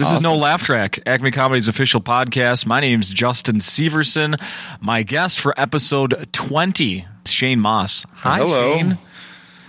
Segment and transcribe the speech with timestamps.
[0.00, 2.64] This is No Laugh Track, Acme Comedy's official podcast.
[2.64, 4.40] My name's Justin Severson.
[4.80, 8.06] My guest for episode 20, Shane Mauss.
[8.14, 8.78] Hi, Hello.
[8.78, 8.96] Shane.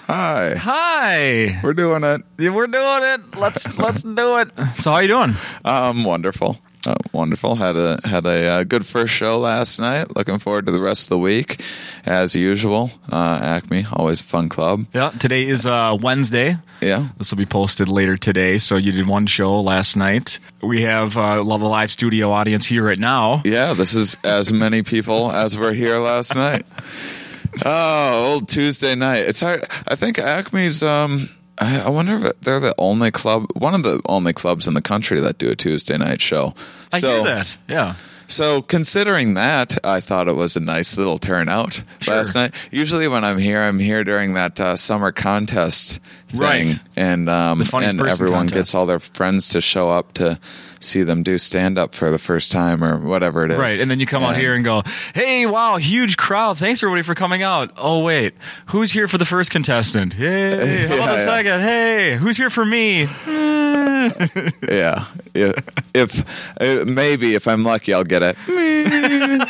[0.07, 0.55] Hi.
[0.55, 1.59] Hi.
[1.61, 2.21] We're doing it.
[2.37, 3.35] Yeah, We're doing it.
[3.35, 4.51] Let's let's do it.
[4.77, 5.35] So how you doing?
[5.65, 6.57] Um, wonderful.
[6.85, 7.55] Uh, wonderful.
[7.55, 10.15] Had a had a uh, good first show last night.
[10.15, 11.61] Looking forward to the rest of the week,
[12.05, 12.89] as usual.
[13.11, 14.85] Uh, Acme, always a fun club.
[14.93, 16.57] Yeah, today is uh, Wednesday.
[16.81, 17.09] Yeah.
[17.19, 18.57] This will be posted later today.
[18.57, 20.39] So you did one show last night.
[20.63, 23.43] We have uh, love a live studio audience here right now.
[23.45, 26.65] Yeah, this is as many people as were here last night.
[27.65, 29.25] Oh, old Tuesday night.
[29.25, 29.65] It's hard.
[29.85, 30.81] I think Acme's.
[30.81, 31.27] Um,
[31.61, 34.81] I I wonder if they're the only club, one of the only clubs in the
[34.81, 36.53] country that do a Tuesday night show.
[36.91, 37.57] I so, hear that.
[37.69, 37.95] Yeah.
[38.27, 42.15] So considering that, I thought it was a nice little turnout Sure.
[42.15, 42.55] last night.
[42.71, 46.79] Usually, when I'm here, I'm here during that uh, summer contest thing, Right.
[46.95, 48.53] and um, and everyone contest.
[48.55, 50.39] gets all their friends to show up to
[50.81, 53.57] see them do stand up for the first time or whatever it is.
[53.57, 54.83] Right, and then you come out here and go,
[55.15, 56.57] "Hey, wow, huge crowd!
[56.57, 58.33] Thanks everybody for coming out." Oh wait,
[58.67, 60.13] who's here for the first contestant?
[60.13, 61.25] Hey, how about Yeah, the yeah.
[61.25, 61.61] second?
[61.61, 63.01] Hey, who's here for me?
[64.69, 65.55] yeah, if,
[65.93, 68.37] if uh, maybe if I'm lucky, I'll get it.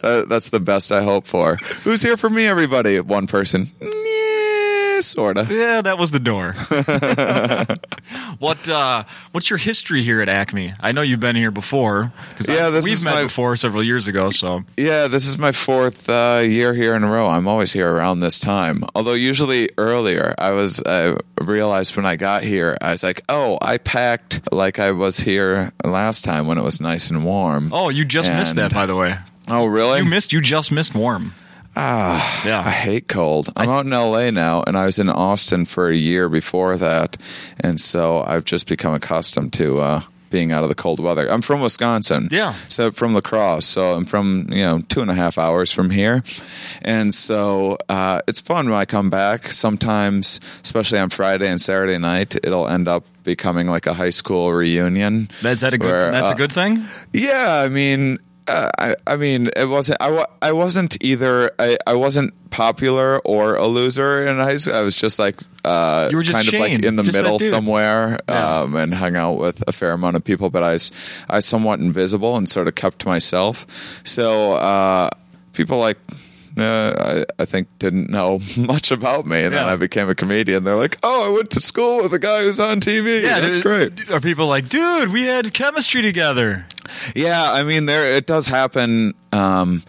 [0.00, 1.56] Uh, that's the best I hope for.
[1.82, 2.46] Who's here for me?
[2.46, 3.66] Everybody, one person.
[4.98, 5.46] Yeah, sorta.
[5.48, 6.54] Yeah, that was the door.
[8.38, 10.74] what uh, what's your history here at Acme?
[10.80, 13.82] I know you've been here before because Yeah, this we've is met my- before several
[13.84, 14.30] years ago.
[14.30, 17.28] So Yeah, this is my fourth uh, year here in a row.
[17.28, 18.82] I'm always here around this time.
[18.94, 23.58] Although usually earlier, I was I realized when I got here, I was like, oh,
[23.62, 27.70] I packed like I was here last time when it was nice and warm.
[27.72, 29.16] oh, you just missed that by the way.
[29.50, 30.00] Oh, really?
[30.00, 30.32] You missed.
[30.32, 31.34] You just missed warm.
[31.80, 32.60] Ah, Yeah.
[32.66, 33.50] I hate cold.
[33.56, 37.16] I'm out in LA now, and I was in Austin for a year before that,
[37.60, 41.30] and so I've just become accustomed to uh, being out of the cold weather.
[41.30, 42.52] I'm from Wisconsin, Yeah.
[42.68, 45.90] so from La Crosse, so I'm from you know two and a half hours from
[45.90, 46.22] here,
[46.82, 49.44] and so uh, it's fun when I come back.
[49.52, 54.52] Sometimes, especially on Friday and Saturday night, it'll end up becoming like a high school
[54.52, 55.28] reunion.
[55.44, 55.86] Is that a good?
[55.90, 56.84] where, that's uh, a good thing.
[57.12, 58.18] yeah, I mean,
[58.48, 59.98] uh, I, I mean, it wasn't.
[60.00, 61.50] I, wa- I wasn't either.
[61.58, 64.74] I, I wasn't popular or a loser in high school.
[64.74, 68.18] I was just like, uh, You were just kind of like in the middle somewhere,
[68.28, 68.60] Yeah.
[68.60, 70.50] um, and hung out with a fair amount of people.
[70.50, 70.92] But I was,
[71.28, 74.00] I was somewhat invisible and sort of kept to myself.
[74.04, 75.10] So uh,
[75.52, 75.98] people like.
[76.58, 80.64] Uh, I, I think didn't know much about me, and then I became a comedian.
[80.64, 83.22] They're like, "Oh, I went to school with a guy who's on TV.
[83.22, 86.66] Yeah, that's great." Are people like, dude, we had chemistry together?
[87.14, 89.14] Yeah, I mean, there it does happen.
[89.32, 89.82] Um,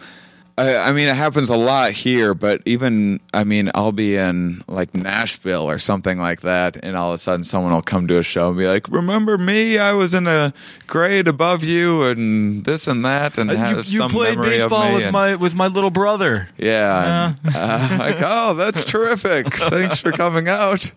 [0.60, 4.62] I, I mean, it happens a lot here, but even I mean, I'll be in
[4.68, 8.18] like Nashville or something like that, and all of a sudden, someone will come to
[8.18, 9.78] a show and be like, "Remember me?
[9.78, 10.52] I was in a
[10.86, 14.56] grade above you, and this and that, and Uh, have you you some played memory
[14.56, 16.48] of baseball me." with and- my with my little brother.
[16.58, 19.52] yeah, and, uh, like oh, that's terrific.
[19.54, 20.90] Thanks for coming out.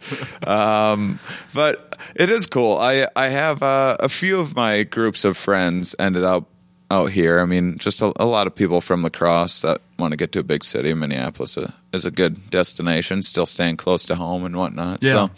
[0.45, 1.19] Um,
[1.53, 2.77] but it is cool.
[2.77, 6.49] I I have uh, a few of my groups of friends ended up
[6.93, 7.39] out here.
[7.39, 10.31] I mean, just a, a lot of people from La Crosse that want to get
[10.33, 10.93] to a big city.
[10.93, 13.23] Minneapolis uh, is a good destination.
[13.23, 15.03] Still staying close to home and whatnot.
[15.03, 15.11] Yeah.
[15.11, 15.29] So.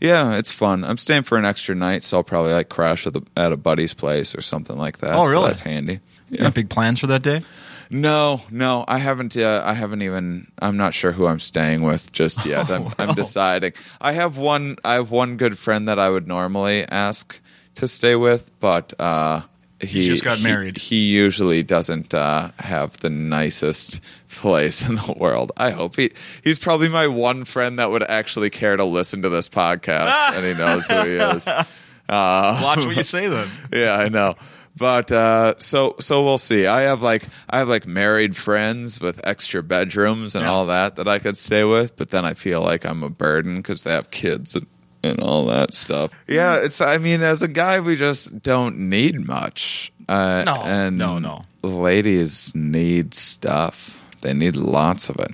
[0.00, 0.84] Yeah, it's fun.
[0.84, 3.56] I'm staying for an extra night, so I'll probably like crash at, the, at a
[3.56, 5.14] buddy's place or something like that.
[5.14, 5.46] Oh, so really?
[5.46, 6.00] that's handy.
[6.30, 7.42] You got big plans for that day?
[7.90, 9.36] No, no, I haven't.
[9.36, 10.50] Uh, I haven't even.
[10.58, 12.70] I'm not sure who I'm staying with just yet.
[12.70, 13.72] I'm, I'm deciding.
[14.00, 14.76] I have one.
[14.84, 17.40] I have one good friend that I would normally ask
[17.76, 19.42] to stay with, but uh,
[19.84, 20.76] he, just got he- married.
[20.76, 25.52] He, usually doesn't uh, have the nicest place in the world.
[25.56, 26.12] I hope he.
[26.42, 30.44] He's probably my one friend that would actually care to listen to this podcast, and
[30.44, 31.46] he knows who he is.
[31.46, 31.64] Uh,
[32.08, 33.48] Watch what you say then.
[33.72, 34.34] yeah, I know.
[34.76, 36.66] But uh, so so we'll see.
[36.66, 40.50] I have like I have like married friends with extra bedrooms and Yeah.
[40.50, 43.56] all that that I could stay with, but then I feel like I'm a burden
[43.58, 44.66] because they have kids and,
[45.04, 46.12] and all that stuff.
[46.26, 46.80] Yeah, it's.
[46.80, 49.92] I mean, as a guy, we just don't need much.
[50.08, 51.42] Uh, No, and no, no.
[51.62, 54.00] Ladies need stuff.
[54.22, 55.32] They need lots of it.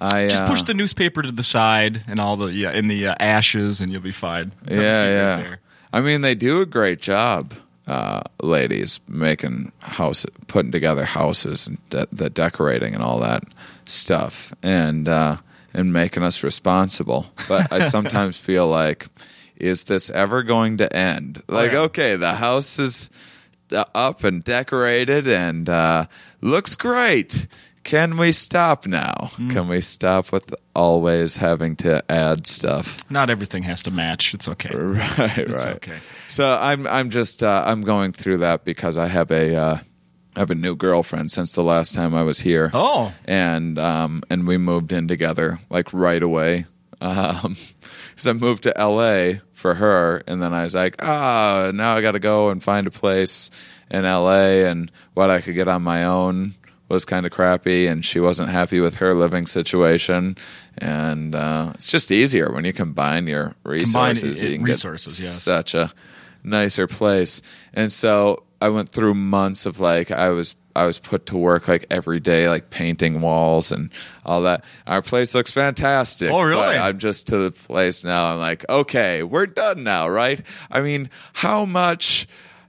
[0.00, 3.08] I Just uh, push the newspaper to the side and all the yeah in the
[3.08, 4.52] uh, ashes, and you'll be fine.
[4.68, 5.36] Have a Yeah, seat right yeah.
[5.36, 5.60] there.
[5.92, 7.54] I mean, they do a great job,
[7.86, 13.42] uh, ladies, making house, putting together houses and de- the decorating and all that
[13.86, 15.36] stuff, and uh,
[15.74, 17.26] and making us responsible.
[17.48, 19.06] But I sometimes feel like,
[19.56, 21.42] is this ever going to end?
[21.48, 21.80] Like, yeah.
[21.80, 23.10] okay, the house is
[23.72, 26.06] uh, up and decorated and uh,
[26.40, 27.46] looks great.
[27.84, 29.30] can we stop now?
[29.36, 29.50] Mm.
[29.50, 32.98] Can we stop with always having to add stuff?
[33.10, 34.34] Not everything has to match.
[34.34, 34.70] It's okay.
[34.74, 35.76] Right, It's right.
[35.76, 35.98] okay.
[36.28, 39.78] So I'm I'm just uh, I'm going through that because I have a uh,
[40.38, 42.70] I have a new girlfriend since the last time I was here.
[42.72, 43.12] Oh.
[43.24, 46.66] and um and we moved in together like right away.
[47.00, 47.56] Um,
[48.10, 49.40] because I moved to L.A.
[49.52, 52.86] for her, and then I was like, ah, now I got to go and find
[52.86, 53.50] a place
[53.90, 54.66] in L.A.
[54.68, 56.54] and what I could get on my own
[56.88, 60.36] was kind of crappy, and she wasn't happy with her living situation.
[60.78, 64.42] And uh, it's just easier when you combine your resources.
[64.42, 65.42] i- you can resources, get yes.
[65.42, 65.92] such a
[66.42, 67.42] nicer place.
[67.74, 71.66] And so I went through months of like I was I was put to work
[71.66, 73.90] like every day, like painting walls and
[74.24, 74.64] all that.
[74.86, 76.30] Our place looks fantastic.
[76.30, 76.60] Oh, really?
[76.60, 78.32] but I'm just to the place now.
[78.32, 80.40] I'm like, okay, we're done now, right?
[80.70, 82.28] I mean, how much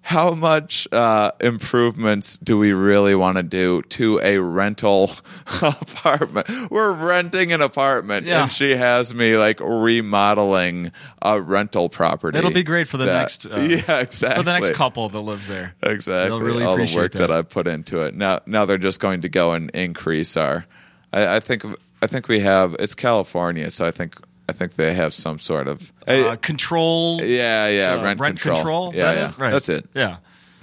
[0.09, 5.11] how much uh, improvements do we really want to do to a rental
[5.61, 6.47] apartment?
[6.71, 8.41] We're renting an apartment, Yeah.
[8.41, 10.91] and she has me like remodeling
[11.21, 12.39] a rental property.
[12.39, 15.19] It'll be great for the that- next, uh, yeah, exactly For the next couple that
[15.19, 15.75] lives there.
[15.83, 17.19] exactly They'll really all the work that.
[17.19, 17.31] that.
[17.31, 18.15] I put into it.
[18.15, 20.65] Now, now they're just going to go and increase our.
[21.13, 21.63] I, I think
[22.01, 24.15] I think we have it's California, so I think
[24.49, 25.93] I think they have some sort of.
[26.07, 27.21] Uh, control.
[27.21, 28.89] yeah, yeah, uh, rent, rent control.
[28.91, 29.37] Is Yeah, that yeah, it?
[29.37, 29.51] Right.
[29.51, 29.87] that's it.
[29.95, 30.17] Yeah.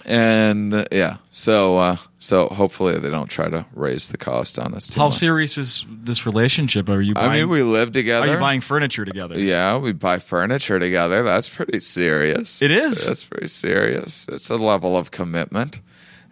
[0.09, 4.73] And uh, yeah, so uh, so hopefully they don't try to raise the cost on
[4.73, 5.17] us too How much.
[5.17, 6.89] serious is this relationship?
[6.89, 7.15] Are you?
[7.15, 8.29] Buying, I mean, we live together.
[8.29, 9.37] are you buying furniture together?
[9.37, 11.25] Yeah, we buy furniture together.
[11.25, 12.63] That's pretty serious.
[12.63, 13.05] It is.
[13.05, 14.27] That's pretty serious.
[14.31, 15.81] It's a level of commitment,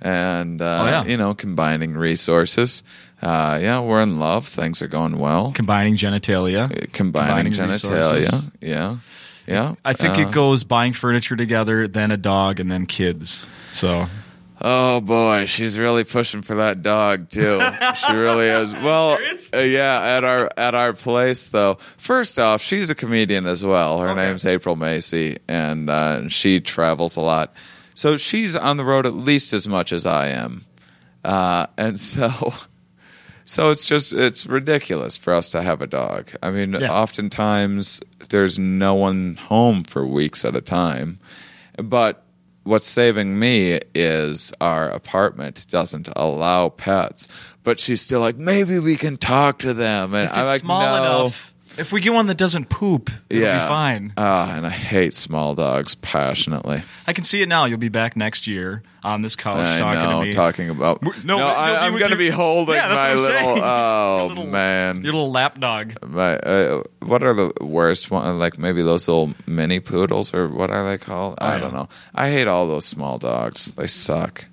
[0.00, 1.04] and uh, Oh, yeah.
[1.06, 2.84] you know, combining resources.
[3.24, 4.46] Uh, yeah, we're in love.
[4.46, 5.52] Things are going well.
[5.52, 6.68] Combining genitalia.
[6.92, 8.14] combining, combining genitalia.
[8.16, 8.44] resources.
[8.60, 8.96] Yeah,
[9.46, 9.74] yeah.
[9.84, 13.46] I think Uh, it goes buying furniture together, then a dog, and then kids.
[13.72, 14.06] So
[14.66, 17.60] Oh boy, she's really pushing for that dog too.
[18.06, 18.72] she really is.
[18.82, 19.18] Well,
[19.54, 20.00] uh, yeah.
[20.16, 24.00] At our at our place though, first off, she's a comedian as well.
[24.00, 24.24] Her Okay.
[24.26, 27.54] name's April Macie, and uh, she travels a lot.
[27.94, 30.64] So she's on the road at least as much as I am,
[31.24, 32.30] uh, and so.
[33.44, 36.30] So it's just it's ridiculous for us to have a dog.
[36.42, 36.90] I mean, Yeah.
[36.92, 38.00] oftentimes
[38.30, 41.18] there's no one home for weeks at a time.
[41.76, 42.24] But
[42.62, 47.28] what's saving me is our apartment doesn't allow pets.
[47.62, 50.14] But she's still like, maybe we can talk to them.
[50.14, 50.96] And if I'm it's like, small no.
[51.24, 54.12] enough, if we get one that doesn't poop, it'll yeah, be fine.
[54.16, 56.82] Ah, and I hate small dogs passionately.
[57.06, 57.64] I can see it now.
[57.64, 60.32] You'll be back next year on this couch I talking know, to me.
[60.32, 61.02] talking about.
[61.02, 63.58] no, No, I, I'm going to be holding Yeah, my little.
[63.64, 65.94] Oh Your little- man, Your little lap dog.
[66.06, 68.38] My, uh, what are the worst one?
[68.38, 71.36] Like maybe those little mini poodles or what are they called?
[71.38, 71.58] I yeah.
[71.60, 71.88] don't know.
[72.14, 73.72] I hate all those small dogs.
[73.72, 74.46] They suck.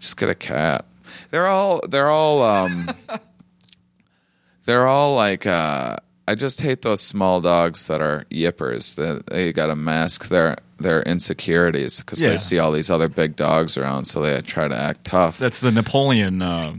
[0.00, 0.84] Just get a cat.
[1.30, 1.80] They're all.
[1.88, 2.42] They're all.
[2.42, 2.90] Um,
[4.64, 5.46] they're all like.
[5.46, 8.94] Uh, I just hate those small dogs that are yippers.
[8.96, 12.30] That they got to mask their their insecurities because Yeah.
[12.30, 15.38] they see all these other big dogs around, so they try to act tough.
[15.38, 16.40] That's the Napoleon.
[16.42, 16.74] Uh,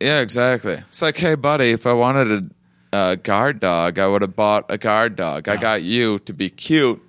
[0.00, 0.74] Yeah, exactly.
[0.88, 2.50] It's like, hey, buddy, if I wanted
[2.92, 5.48] a, a guard dog, I would have bought a guard dog.
[5.48, 7.00] I got you to be cute,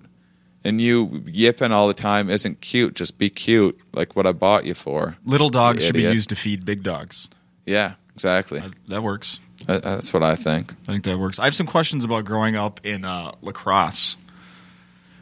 [0.64, 2.94] and you yipping all the time isn't cute.
[2.96, 5.18] Just be cute, like what I bought you for.
[5.26, 7.28] little dogs should be used to feed big dogs.
[7.66, 8.60] Yeah, exactly.
[8.60, 9.40] That, that works.
[9.66, 10.72] That- That's what I think.
[10.88, 11.40] I think that works.
[11.40, 14.18] I have some questions about growing up in uh, La Crosse.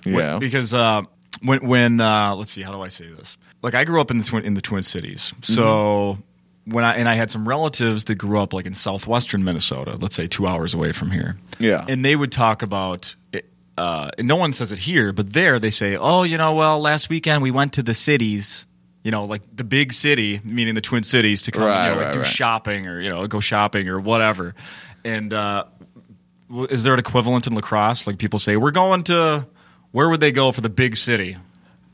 [0.03, 0.37] When- Yeah.
[0.39, 1.01] because uh,
[1.41, 3.37] when when uh, let's see, how do I say this?
[3.61, 5.53] Like I grew up in the twin in the Twin Cities, Mm-hmm.
[5.53, 6.17] so
[6.65, 10.15] when I and I had some relatives that grew up like in southwestern Minnesota, let's
[10.15, 11.37] say two hours away from here.
[11.59, 11.85] Yeah.
[11.87, 13.15] and they would talk about.
[13.33, 16.79] It, uh, no one says it here, but there they say, "Oh, you know, well,
[16.79, 18.65] last weekend we went to the cities."
[19.05, 21.97] You know, like the big city, meaning the Twin Cities, to come, Right, you know,
[21.97, 22.27] like right, do right.
[22.27, 24.55] shopping or you know, go shopping or whatever.
[25.03, 25.65] And uh,
[26.71, 28.07] is there an equivalent in La Crosse?
[28.07, 29.45] Like people say, we're going to.
[29.91, 31.37] Where would they go for the big city?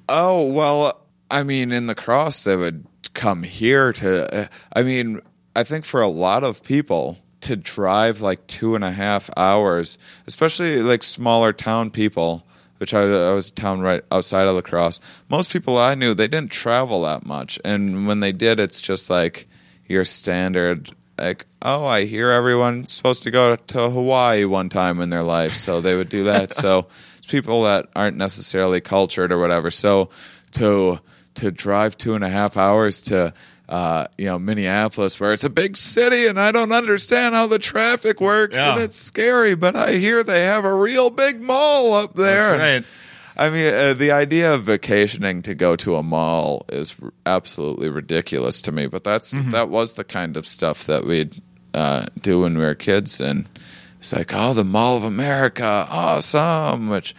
[0.08, 4.44] Oh well, I mean, in the cross, they would come here to.
[4.44, 5.20] uh, I mean,
[5.54, 9.98] I think for a lot of people to drive like two and a half hours,
[10.28, 12.48] especially like smaller town people,
[12.82, 15.00] which I, I was a town right outside of La Crosse.
[15.30, 19.12] Most people I knew they didn't travel that much, and when they did, it's just
[19.12, 19.48] like
[19.88, 20.90] your standard.
[21.20, 25.54] Like, oh, I hear everyone's supposed to go to Hawaii one time in their life,
[25.54, 26.54] so they would do that.
[26.56, 26.88] so
[27.20, 29.70] it's people that aren't necessarily cultured or whatever.
[29.70, 30.10] So
[30.54, 31.00] to
[31.36, 33.34] to drive two and a half hours to
[33.72, 37.58] uh, you know Minneapolis, where it's a big city, and I don't understand how the
[37.58, 38.74] traffic works, Yeah.
[38.74, 39.56] and it's scary.
[39.56, 42.44] But I hear they have a real big mall up there.
[42.44, 42.84] That's And- right.
[43.38, 47.90] I mean, uh, the idea of vacationing to go to a mall is r- absolutely
[47.90, 48.86] ridiculous to me.
[48.88, 49.52] But that's Mm-hmm.
[49.52, 51.42] that was the kind of stuff that we'd
[51.74, 53.46] uh, do when we were kids, and
[54.00, 56.90] it's like, oh, the Mall of America, awesome.
[56.90, 57.16] Which,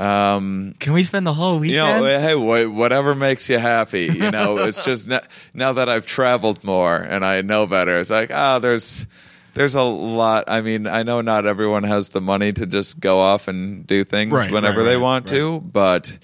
[0.00, 4.06] um, Can we spend the whole you know, hey, wha- whatever makes you happy.
[4.06, 5.20] You know, it's just n-
[5.54, 8.00] now that I've traveled more and I know better.
[8.00, 9.06] It's like, ah, there's.
[9.52, 10.44] There's a lot.
[10.46, 14.04] I mean, I know not everyone has the money to just go off and do
[14.04, 16.16] things Right, whenever right, they right, want to, but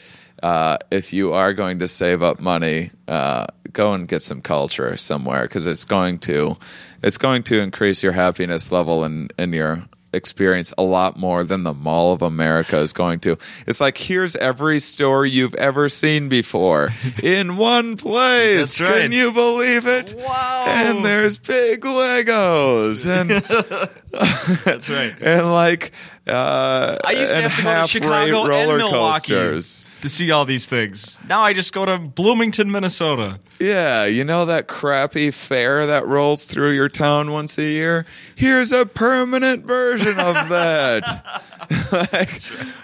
[0.45, 4.97] uh, if you are going to save up money, uh, go and get some culture
[4.97, 6.57] somewhere because it's going to
[7.03, 9.83] it's going to increase your happiness level and, and your
[10.17, 13.39] experience a lot more than the Mall of America is going to.
[13.67, 16.91] It's like here's every store you've ever seen before
[17.23, 18.81] in one place.
[18.81, 19.03] Right.
[19.03, 20.15] Can you believe it?
[20.19, 20.65] Wow.
[20.67, 23.31] And there's big Legos and
[24.65, 25.15] That's right.
[25.21, 25.93] and like
[26.27, 29.87] uh, I used to have to go to Chicago and Milwaukee coasters.
[30.07, 31.19] To see all these things.
[31.29, 33.41] Now I just go to Bloomington, Minnesota.
[33.59, 38.07] Yeah, you know that crappy fair that rolls through your town once a year?
[38.37, 41.43] Here's a permanent version of that.
[42.13, 42.41] like,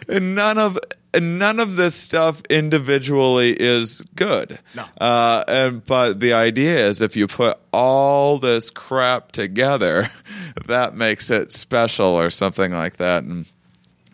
[0.09, 0.79] and none of
[1.21, 4.59] none of this stuff individually is good.
[4.75, 4.87] No.
[5.01, 10.09] Uh, and but the idea is if you put all this crap together,
[10.67, 13.25] that makes it special or something like that.
[13.25, 13.51] And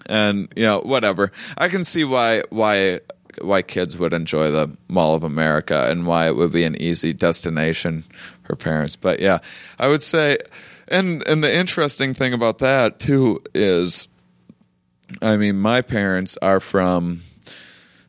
[0.09, 1.33] and you know whatever.
[1.57, 3.01] I can see why why
[3.41, 7.13] why kids would enjoy the mall of america and why it would be an easy
[7.13, 8.03] destination
[8.43, 8.97] for parents.
[8.97, 9.39] But yeah
[9.79, 10.39] i would say
[10.89, 14.09] and and the interesting thing about that too is
[15.23, 17.21] i mean my parents are from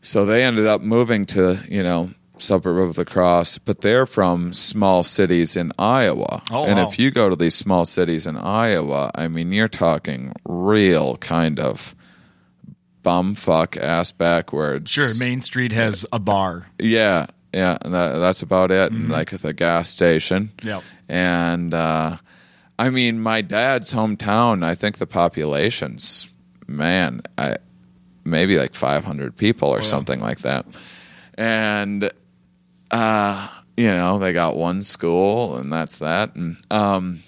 [0.02, 2.10] so they ended up moving to you know
[2.42, 6.88] suburb of the cross but they're from small cities in iowa Oh, and wow.
[6.90, 11.60] if you go to these small cities in iowa i mean you're talking real kind
[11.60, 11.96] of
[13.04, 16.68] bumfuck ass backwards Sure, Main Street has a bar.
[16.80, 20.84] yeah yeah and that, that's about it and like at the gas station Yep.
[21.08, 22.18] and uh,
[22.78, 24.64] I mean, my dad's hometown.
[24.64, 26.34] I think the population's
[26.66, 27.58] man, I,
[28.24, 30.66] maybe like 500 people or something like that.
[31.34, 32.10] And
[32.92, 36.36] uh, you know, they got one school, and that's that.
[36.36, 37.20] And um,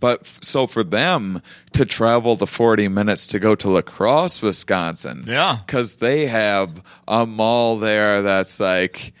[0.00, 1.42] but f- so for them
[1.72, 5.58] to travel the 40 minutes to go to La Crosse, Wisconsin, Yeah.
[5.66, 9.12] because they have a mall there that's like.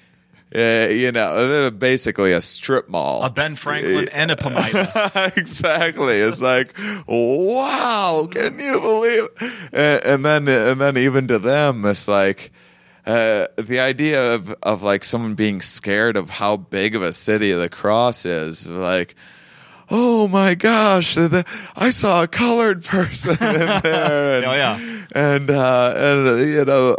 [0.56, 3.22] Uh, you know, basically a strip mall.
[3.22, 5.36] A Ben Franklin and a Pamida.
[5.36, 6.14] exactly.
[6.16, 6.72] It's like,
[7.06, 9.28] wow, can you believe?
[9.74, 12.50] And, and then, and then even to them, it's like
[13.08, 17.52] uh, the idea of of like someone being scared of how big of a city
[17.52, 19.14] the cross is, like.
[19.90, 21.14] Oh my gosh!
[21.14, 24.36] the- I saw a colored person in there.
[24.36, 24.78] And, Oh, yeah.
[25.14, 26.96] and uh, and uh, you know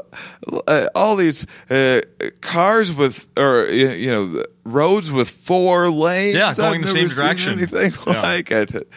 [0.68, 2.02] uh, all these uh,
[2.42, 6.36] cars with or you know roads with four lanes.
[6.36, 7.60] Yeah, I've going the same direction.
[7.60, 8.22] Anything Yeah.
[8.24, 8.88] like it,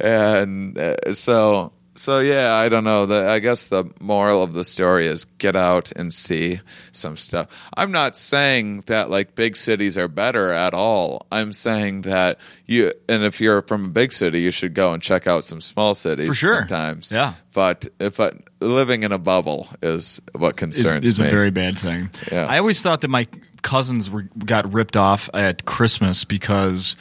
[0.00, 3.06] and uh, so so yeah, I don't know.
[3.06, 6.60] The, I guess the moral of the story is get out and see
[6.92, 7.48] some stuff.
[7.76, 11.26] I'm not saying that like big cities are better at all.
[11.32, 15.02] I'm saying that you and if you're from a big city, you should go and
[15.02, 16.58] check out some small cities For sure.
[16.60, 17.10] sometimes.
[17.10, 17.34] Yeah.
[17.52, 21.30] But if but living in a bubble is what concerns is a me.
[21.30, 22.10] very bad thing.
[22.30, 22.46] Yeah.
[22.46, 23.26] I always thought that my
[23.62, 26.96] cousins were got ripped off at Christmas because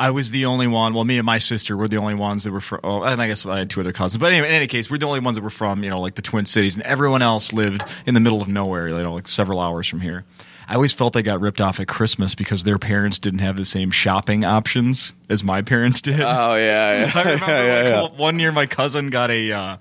[0.00, 0.94] I was the only one.
[0.94, 2.80] Well, me and my sister were the only ones that were from.
[2.82, 4.18] Oh, and I guess I had two other cousins.
[4.18, 6.14] But anyway, in any case, we're the only ones that were from you know like
[6.14, 8.88] the Twin Cities, and everyone else lived in the middle of nowhere.
[8.88, 10.24] You know, like several hours from here.
[10.66, 13.64] I always felt they got ripped off at Christmas because their parents didn't have the
[13.66, 16.18] same shopping options as my parents did.
[16.18, 17.12] Oh yeah, yeah.
[17.14, 19.52] I remember yeah, yeah, like, one year my cousin got a.
[19.52, 19.76] Uh,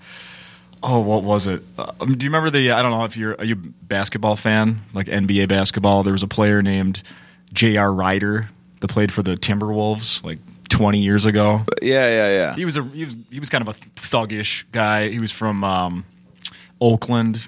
[0.83, 1.63] oh, what was it?
[1.77, 2.73] Um, do you remember the?
[2.73, 6.03] I don't know if you're are you a basketball fan, like NBA basketball.
[6.03, 7.03] There was a player named
[7.53, 7.93] J.R.
[7.93, 8.49] Rider
[8.79, 11.65] that played for the Timberwolves like 20 years ago.
[11.81, 12.55] yeah, yeah, yeah.
[12.55, 15.09] He was a he was he was kind of a thuggish guy.
[15.09, 16.05] He was from um,
[16.81, 17.47] Oakland.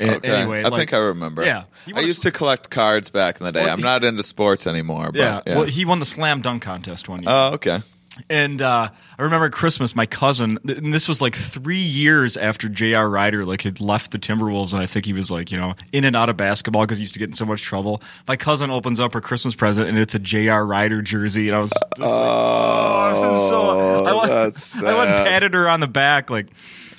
[0.00, 0.28] Okay.
[0.28, 1.44] Anyway, I like- think I remember.
[1.44, 3.60] Yeah, I used to collect cards back in the day.
[3.60, 5.12] Well, I'm he- not into sports anymore.
[5.12, 5.56] But, Yeah, yeah.
[5.58, 7.30] well, he won the slam dunk contest one year.
[7.32, 7.80] oh, okay.
[8.28, 12.68] And uh, I remember at Christmas, my cousin, and this was like three years after
[12.68, 13.08] J.R.
[13.08, 16.04] Rider like had left the Timberwolves, and I think he was like you know in
[16.04, 18.00] and out of basketball because he used to get in so much trouble.
[18.28, 20.64] My cousin opens up her Christmas present, and it's a J.R.
[20.66, 25.10] Rider jersey, and I was just like, oh, I'm so, I went, that's I went
[25.26, 26.48] patted her on the back like.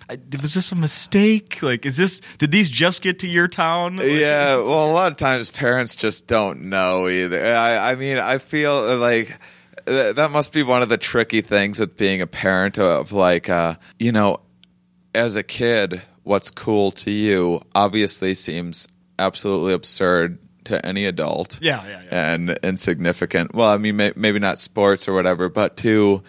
[0.10, 1.64] I, was this a mistake?
[1.64, 2.20] Like, is this?
[2.38, 3.96] Did these just get to your town?
[3.96, 7.56] Like, Yeah, well, a lot of times parents just don't know either.
[7.56, 9.40] I, I mean, I feel like
[9.86, 13.50] th- that must be one of the tricky things with being a parent of like,
[13.50, 14.40] uh, you know,
[15.16, 18.88] as a kid, what's cool to you obviously seems
[19.20, 21.60] absolutely absurd to any adult.
[21.62, 22.34] Yeah, yeah, yeah.
[22.34, 23.54] And insignificant.
[23.54, 26.24] Well, I mean, may, maybe not sports or whatever, but to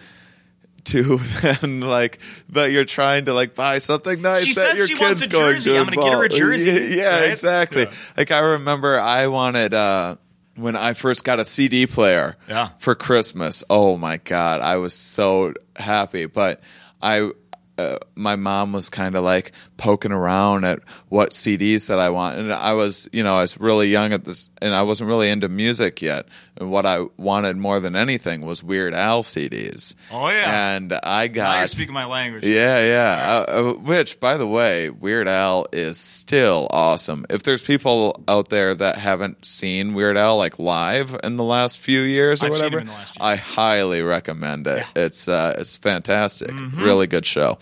[0.85, 5.25] to then like, but you're trying to like buy something nice She that your kid's
[5.27, 5.71] going jersey.
[5.71, 7.31] to I'm gonna get her a jersey, Yeah, yeah, right?
[7.31, 7.83] exactly.
[7.83, 7.91] Yeah.
[8.17, 10.17] Like I remember, I wanted uh,
[10.55, 12.69] when I first got a CD player Yeah.
[12.77, 13.63] for Christmas.
[13.69, 16.25] Oh my god, I was so happy.
[16.27, 16.61] But
[17.01, 17.31] I,
[17.77, 20.79] uh, my mom was kind of like poking around at
[21.09, 24.23] what CDs that I want, and I was, you know, I was really young at
[24.25, 26.25] this, and I wasn't really into music yet.
[26.57, 29.93] And what I wanted more than anything was Weird Al CDs.
[30.09, 30.75] Oh, yeah.
[30.75, 32.45] and I Now got you're speaking my language.
[32.45, 33.45] yeah, yeah.
[33.49, 37.25] Uh, uh, which, by the way, Weird Al is still awesome.
[37.29, 41.77] If there's people out there that haven't seen Weird Al like live in the last
[41.79, 43.27] few years or I've whatever, in the last year.
[43.27, 44.85] I highly recommend it.
[44.95, 46.51] It's uh, it's fantastic.
[46.51, 46.81] Mm-hmm.
[46.81, 47.57] Really good show.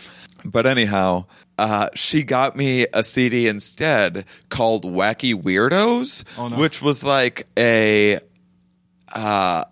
[0.45, 1.25] But anyhow,
[1.57, 6.57] uh, she got me a CD instead called Wacky Weirdos, Oh, no.
[6.57, 8.19] which was like a
[9.13, 9.63] uh,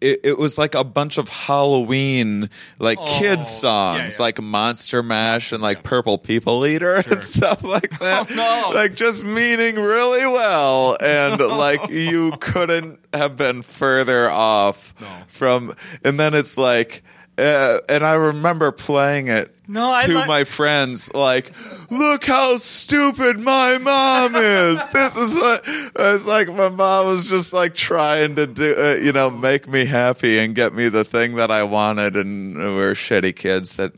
[0.00, 4.16] it, it was like a bunch of Halloween like Oh, kids songs, yeah, yeah.
[4.18, 8.30] like Monster Mash and like Purple People Eater and stuff like that.
[8.30, 8.70] Oh, no.
[8.74, 14.94] Like just meaning really well, and like you couldn't have been further off
[15.28, 15.74] from.
[16.04, 17.02] And then it's like.
[17.36, 21.52] Uh, and I remember playing it No, I to my friends, like,
[21.90, 26.48] "Look how stupid my mom is." this is what it's like.
[26.48, 30.54] My mom was just like trying to do, uh, you know, make me happy and
[30.54, 32.16] get me the thing that I wanted.
[32.16, 33.76] And we were shitty kids.
[33.76, 33.94] That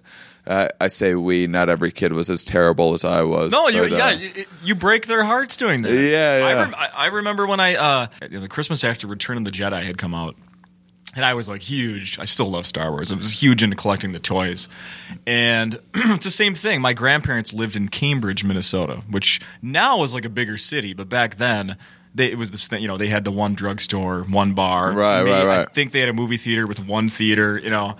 [0.46, 3.50] uh, I say we, not every kid was as terrible as I was.
[3.50, 5.92] No, you, but, uh, yeah, you, you break their hearts doing that.
[5.92, 9.36] Yeah, I, rem- I, I remember when I, uh, you know, the Christmas after Return
[9.38, 10.36] of the Jedi had come out,
[11.16, 12.18] and I was like huge.
[12.20, 13.10] I still love Star Wars.
[13.10, 14.68] I was huge into collecting the toys,
[15.26, 16.80] and it's the same thing.
[16.80, 21.36] My grandparents lived in Cambridge, Minnesota, which now is like a bigger city, but back
[21.36, 21.76] then.
[22.14, 22.96] They, it was this thing, you know.
[22.96, 24.90] They had the one drugstore, one bar.
[24.92, 27.98] Right, Maybe- right, I think they had a movie theater with one theater, you know,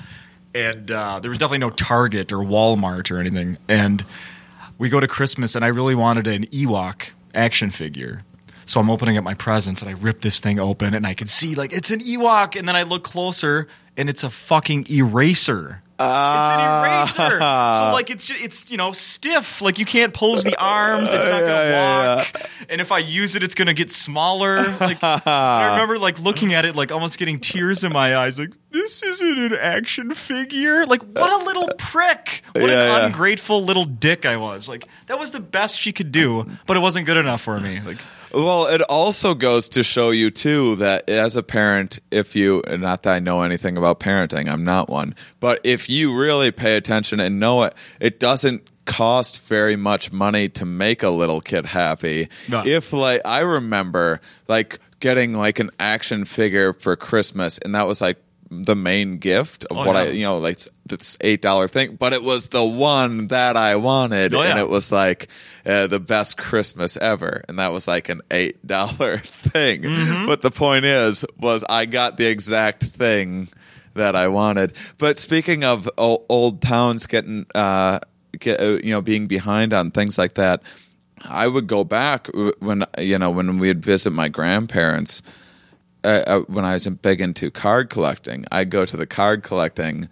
[0.54, 3.58] and uh, there was definitely no Target or Walmart or anything.
[3.68, 4.02] And
[4.78, 8.22] we go to Christmas, and I really wanted an Ewok action figure.
[8.66, 11.26] So I'm opening up my presents, and I rip this thing open, and I can
[11.28, 15.82] see like it's an Ewok, and then I look closer, and it's a fucking eraser.
[15.98, 17.38] it's an eraser.
[17.38, 17.90] So ah.
[17.94, 19.62] like it's just, it's you know stiff.
[19.62, 21.12] Like you can't pose the arms.
[21.12, 22.50] It's not gonna Yeah, yeah, walk.
[22.68, 24.56] And if I use it, it's gonna get smaller.
[24.80, 28.38] Like I remember like looking at it, like almost getting tears in my eyes.
[28.38, 30.84] Like this isn't an action figure.
[30.86, 32.42] Like what a little prick.
[32.52, 33.06] What Yeah, an yeah.
[33.06, 34.68] ungrateful little dick I was.
[34.68, 37.80] Like that was the best she could do, but it wasn't good enough for me.
[37.80, 37.98] Like
[38.36, 43.02] Well, it also goes to show you too that as a parent, if you not
[43.04, 47.18] that I know anything about parenting, I'm not one, but if you really pay attention
[47.18, 52.28] and know it, it doesn't cost very much money to make a little kid happy.
[52.46, 52.62] No.
[52.62, 58.02] If like I remember like getting like an action figure for Christmas and that was
[58.02, 58.18] like
[58.50, 62.12] the main gift of Oh, what I you know like this eight dollar thing, but
[62.12, 65.28] it was the one that I wanted, Oh, and it was like
[65.64, 69.82] uh, the best Christmas ever, and that was like an eight dollar thing.
[69.82, 70.26] Mm-hmm.
[70.26, 73.48] But the point is, was I got the exact thing
[73.94, 74.74] that I wanted.
[74.98, 77.98] But speaking of old towns getting, uh,
[78.38, 80.62] get, uh, you know, being behind on things like that,
[81.22, 82.28] I would go back
[82.60, 85.22] when you know when we'd visit my grandparents.
[86.06, 90.08] Uh, uh, when I was big into card collecting, I'd go to the card collecting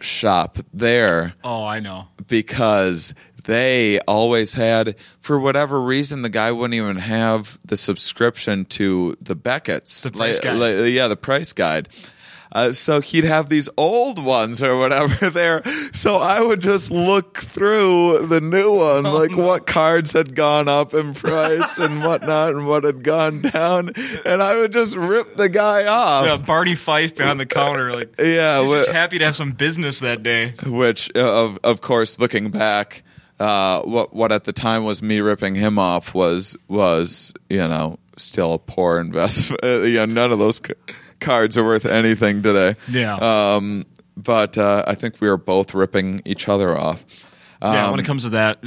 [0.00, 2.08] shop there oh, I know.
[2.26, 9.14] because they always had, for whatever reason, the guy wouldn't even have the subscription to
[9.20, 10.02] the Beckett's.
[10.02, 10.86] The price guide.
[10.88, 11.88] yeah, the price guide.
[12.52, 15.62] Uh, so he'd have these old ones or whatever there.
[15.92, 20.68] So I would just look through the new one, Oh, like what cards had gone
[20.68, 23.90] up in price and whatnot, and what had gone down,
[24.26, 26.24] and I would just rip the guy off.
[26.26, 30.00] Yeah, Barney Fife behind the counter, like Yeah, he's wh- happy to have some business
[30.00, 30.54] that day.
[30.66, 33.02] which uh, of of course looking back
[33.38, 37.98] uh, what what at the time was me ripping him off was was you know
[38.16, 40.60] still a poor investment Uh, yeah none of those
[41.20, 43.16] cards are worth anything today Yeah.
[43.16, 43.84] um
[44.16, 47.04] but uh, I think we are both ripping each other off
[47.62, 48.58] yeah, Um, when it comes to that,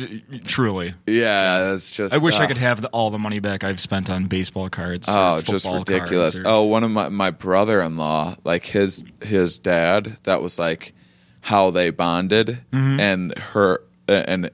[0.46, 3.64] truly, yeah it's just I wish I uh, could have the, all the money back
[3.64, 5.08] I've spent on baseball cards.
[5.10, 6.40] Oh, just ridiculous!
[6.40, 10.60] or- Oh, one of my my brother in law, like his his dad, that was
[10.60, 10.94] like
[11.42, 13.00] how they bonded, Mm-hmm.
[13.00, 14.52] and her and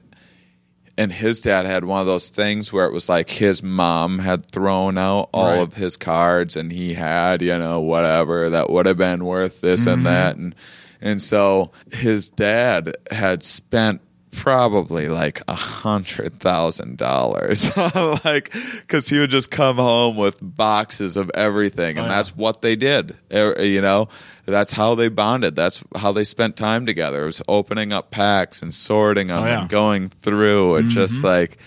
[1.00, 4.44] and his dad had one of those things where it was like his mom had
[4.46, 5.62] thrown out all Right.
[5.62, 9.80] of his cards, and he had you know whatever that would have been worth this
[9.80, 9.90] Mm-hmm.
[9.90, 10.54] and that, and
[11.00, 14.00] and so his dad had spent
[14.32, 17.76] probably like a hundred thousand dollars
[18.24, 22.16] like because he would just come home with boxes of everything and Oh, yeah.
[22.16, 24.08] that's what they did you know
[24.50, 25.56] that's how they bonded.
[25.56, 27.22] That's how they spent time together.
[27.22, 29.60] It was opening up packs and sorting them Oh, yeah.
[29.60, 31.58] and going through and just like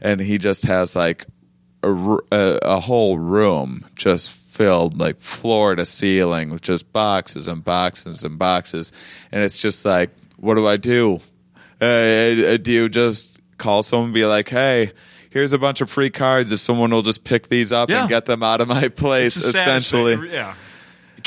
[0.00, 1.24] and he just has like
[1.82, 2.18] a
[2.62, 8.38] a whole room just filled like floor to ceiling with just boxes and boxes and
[8.38, 8.92] boxes.
[9.32, 11.20] And it's just like what do i do?
[11.80, 14.92] Uh, uh, do you just call someone and be like hey
[15.30, 16.50] here's a bunch of free cards.
[16.50, 18.00] If someone will just pick these up Yeah.
[18.00, 20.30] and get them out of my place essentially.
[20.32, 20.54] Yeah.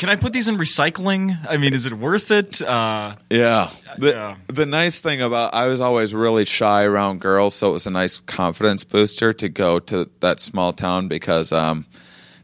[0.00, 1.36] Can I put these in recycling?
[1.46, 2.62] I mean, is it worth it?
[2.62, 3.68] Uh, Yeah.
[3.98, 4.36] The, yeah.
[4.46, 7.90] the nice thing about I was always really shy around girls, so it was a
[7.90, 11.84] nice confidence booster to go to that small town because um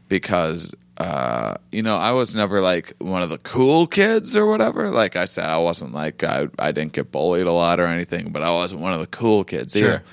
[0.07, 4.91] because uh you know, I was never like one of the cool kids or whatever.
[4.91, 8.31] Like I said, I wasn't like I I didn't get bullied a lot or anything,
[8.31, 9.83] but I wasn't one of the cool kids Sure.
[9.83, 10.03] either.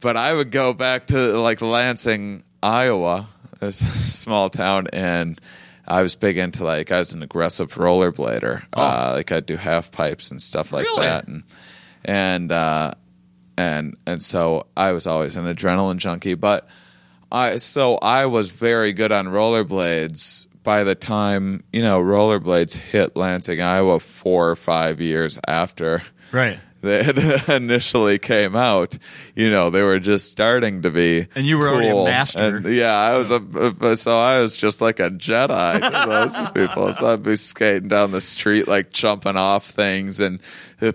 [0.00, 3.26] But I would go back to like Lansing, Iowa,
[3.60, 3.76] this
[4.18, 5.38] small town, and
[5.86, 8.64] I was big into like I was an aggressive rollerblader.
[8.72, 11.06] Uh, like I'd do half pipes and stuff like Really?
[11.06, 11.42] that, and
[12.04, 12.92] and uh,
[13.56, 16.34] and and so I was always an adrenaline junkie.
[16.34, 16.68] But
[17.30, 23.16] I so I was very good on rollerblades by the time you know rollerblades hit
[23.16, 26.58] Lansing, Iowa, four or five years after right.
[26.84, 27.18] They had
[27.48, 28.96] initially came out,
[29.34, 31.26] you know, they were just starting to be.
[31.34, 32.04] And you were already a cool.
[32.04, 32.56] master.
[32.56, 36.92] And, yeah, I was a, so I was just like a Jedi to those people.
[36.92, 40.40] So I'd be skating down the street, like jumping off things and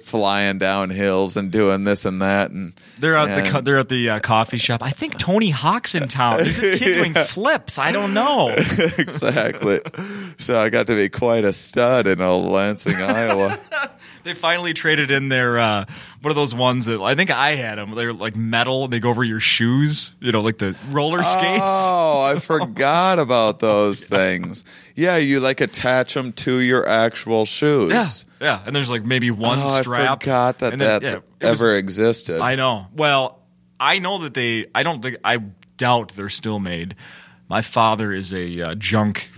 [0.03, 2.51] flying down hills and doing this and that.
[2.51, 4.83] And They're at the and- they're at the uh, coffee shop.
[4.83, 6.37] I think Tony Hawk's in town.
[6.37, 7.79] There's this kid doing flips.
[7.79, 8.49] I don't know.
[8.97, 9.81] exactly.
[10.37, 13.59] So I got to be quite a stud in old Lansing, Iowa.
[14.23, 15.85] They finally traded in their uh,
[16.21, 17.95] one of those ones that I think I had them.
[17.95, 18.87] They're like metal.
[18.87, 20.13] They go over your shoes.
[20.19, 21.61] You know, like the roller skates.
[21.63, 24.65] Oh, I forgot about those things.
[24.95, 27.91] Yeah, you like attach them to your actual shoes.
[27.91, 28.05] Yeah,
[28.45, 28.63] yeah.
[28.65, 30.21] And there's like maybe one Oh, strap.
[30.21, 32.41] I forgot that then- that yeah, it was- ever existed.
[32.41, 32.87] I know.
[32.93, 33.39] Well,
[33.79, 34.65] I know that they.
[34.75, 35.17] I don't think.
[35.23, 35.37] I
[35.77, 36.95] doubt they're still made.
[37.47, 39.31] My father is a uh, junk.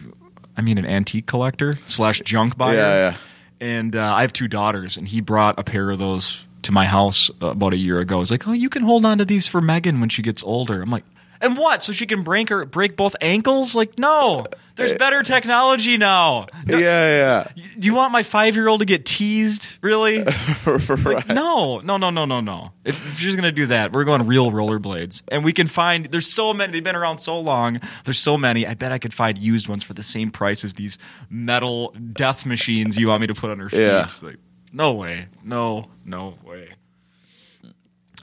[0.58, 2.76] I mean, an antique collector slash junk buyer.
[2.76, 3.18] Yeah, yeah.
[3.62, 6.86] And uh, I have two daughters, and he brought a pair of those to my
[6.86, 8.20] house uh, about a year ago.
[8.20, 10.82] He's like, "Oh, you can hold on to these for Megan when she gets older."
[10.82, 11.06] I'm like,
[11.42, 11.84] "And what?
[11.84, 14.44] So she can break her break both ankles?" Like, no.
[14.76, 16.48] There's better technology now.
[16.68, 17.48] yeah, yeah.
[17.78, 19.78] Do you want my five year old to get teased?
[19.82, 20.24] Really?
[20.66, 21.28] right.
[21.28, 22.72] No, no, no, no, no, no.
[22.84, 26.06] If, if she's gonna do that, we're going real rollerblades, and we can find.
[26.06, 26.72] There's so many.
[26.72, 27.80] They've been around so long.
[28.06, 28.66] There's so many.
[28.66, 30.98] I bet I could find used ones for the same price as these
[31.30, 33.82] metal death machines you want me to put on her feet.
[33.82, 34.08] Yeah.
[34.22, 34.38] Like,
[34.72, 35.28] no way.
[35.44, 36.72] No, no way.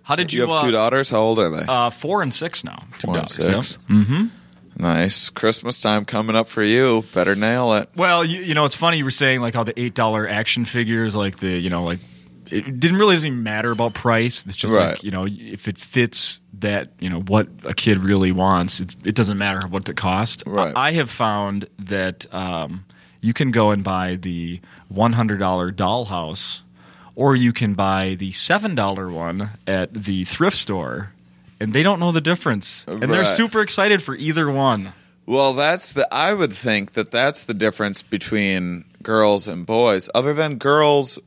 [0.08, 0.42] How did you?
[0.44, 1.10] You have uh, two daughters.
[1.10, 1.64] How old are they?
[1.68, 2.82] Uh, four and six now.
[2.98, 3.78] Two Four and daughters, six.
[3.90, 4.26] yeah.
[4.78, 5.28] nice.
[5.30, 7.04] Christmas time coming up for you.
[7.14, 7.90] Better nail it.
[7.94, 10.64] Well, you, you know, it's funny you were saying like how the eight dollar action
[10.64, 11.98] figures, like the you know, like
[12.50, 14.46] it didn't really doesn't even matter about price.
[14.46, 14.90] It's just Right.
[14.92, 18.96] like you know, if it fits that you know what a kid really wants, it,
[19.04, 20.42] it doesn't matter what the cost.
[20.46, 20.74] Right.
[20.74, 22.86] I, I have found that um,
[23.20, 26.62] you can go and buy the one hundred dollar dollhouse,
[27.18, 31.12] or you can buy the seven dollar one at the thrift store.
[31.60, 34.92] And they don't know the difference, and they're super excited for either one.
[35.26, 36.06] Well, that's the.
[36.14, 40.08] I would think that that's the difference between girls and boys.
[40.14, 41.18] Other than girls,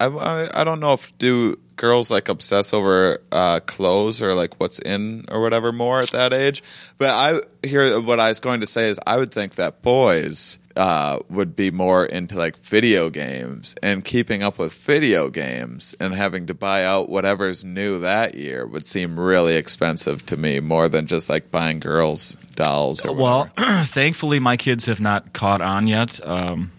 [0.00, 4.58] I, I, I don't know if do girls like obsess over uh, clothes or like
[4.58, 6.64] what's in or whatever more at that age.
[6.98, 10.58] But I here what I was going to say is I would think that boys
[10.76, 16.14] uh, would be more into like video games and keeping up with video games and
[16.14, 20.88] having to buy out whatever's new that year would seem really expensive to me more
[20.88, 23.50] than just like buying girls dolls or Well,
[23.84, 26.70] thankfully, my kids have not caught on yet um,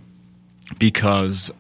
[0.78, 1.52] because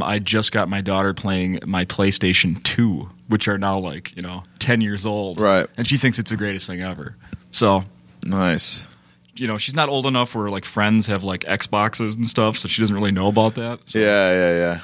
[0.00, 4.42] i just got my daughter playing my PlayStation 2, which are now like, you know,
[4.58, 5.38] 10 years old.
[5.38, 5.66] Right.
[5.76, 7.16] And she thinks it's the greatest thing ever.
[7.52, 7.84] So,
[8.24, 8.88] nice.
[9.36, 12.68] You know, she's not old enough where like friends have like Xboxes and stuff, so
[12.68, 13.80] she doesn't really know about that.
[13.86, 14.80] So Yeah, yeah, yeah.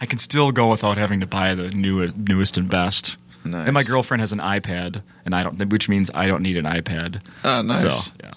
[0.00, 3.16] I can still go without having to buy the new, newest and best.
[3.44, 3.66] Nice.
[3.66, 6.64] And my girlfriend has an iPad, and I don't, which means I don't need an
[6.64, 7.22] iPad.
[7.44, 7.80] Oh, nice.
[8.06, 8.32] So yeah,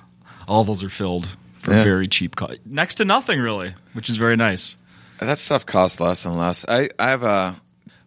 [0.47, 1.83] all those are filled for Yeah.
[1.83, 4.75] very cheap, co- next to nothing really, which is very nice.
[5.19, 6.63] That stuff costs less and less.
[6.69, 7.55] I, I have a,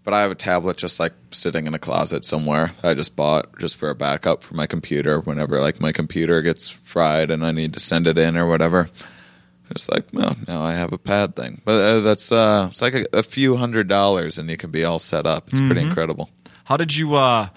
[0.05, 2.73] but I have a tablet just like sitting in a closet somewhere.
[2.83, 6.69] I just bought just for a backup for my computer whenever like my computer gets
[6.71, 8.89] fried and I need to send it in or whatever.
[9.71, 11.63] It's like, no, now I have a pad thing.
[11.65, 14.85] But uh, that's uh, it's like a, a few hundred dollars and you can be
[14.85, 15.49] all set up.
[15.49, 16.29] It's pretty incredible.
[16.65, 17.15] How did you?
[17.15, 17.49] uh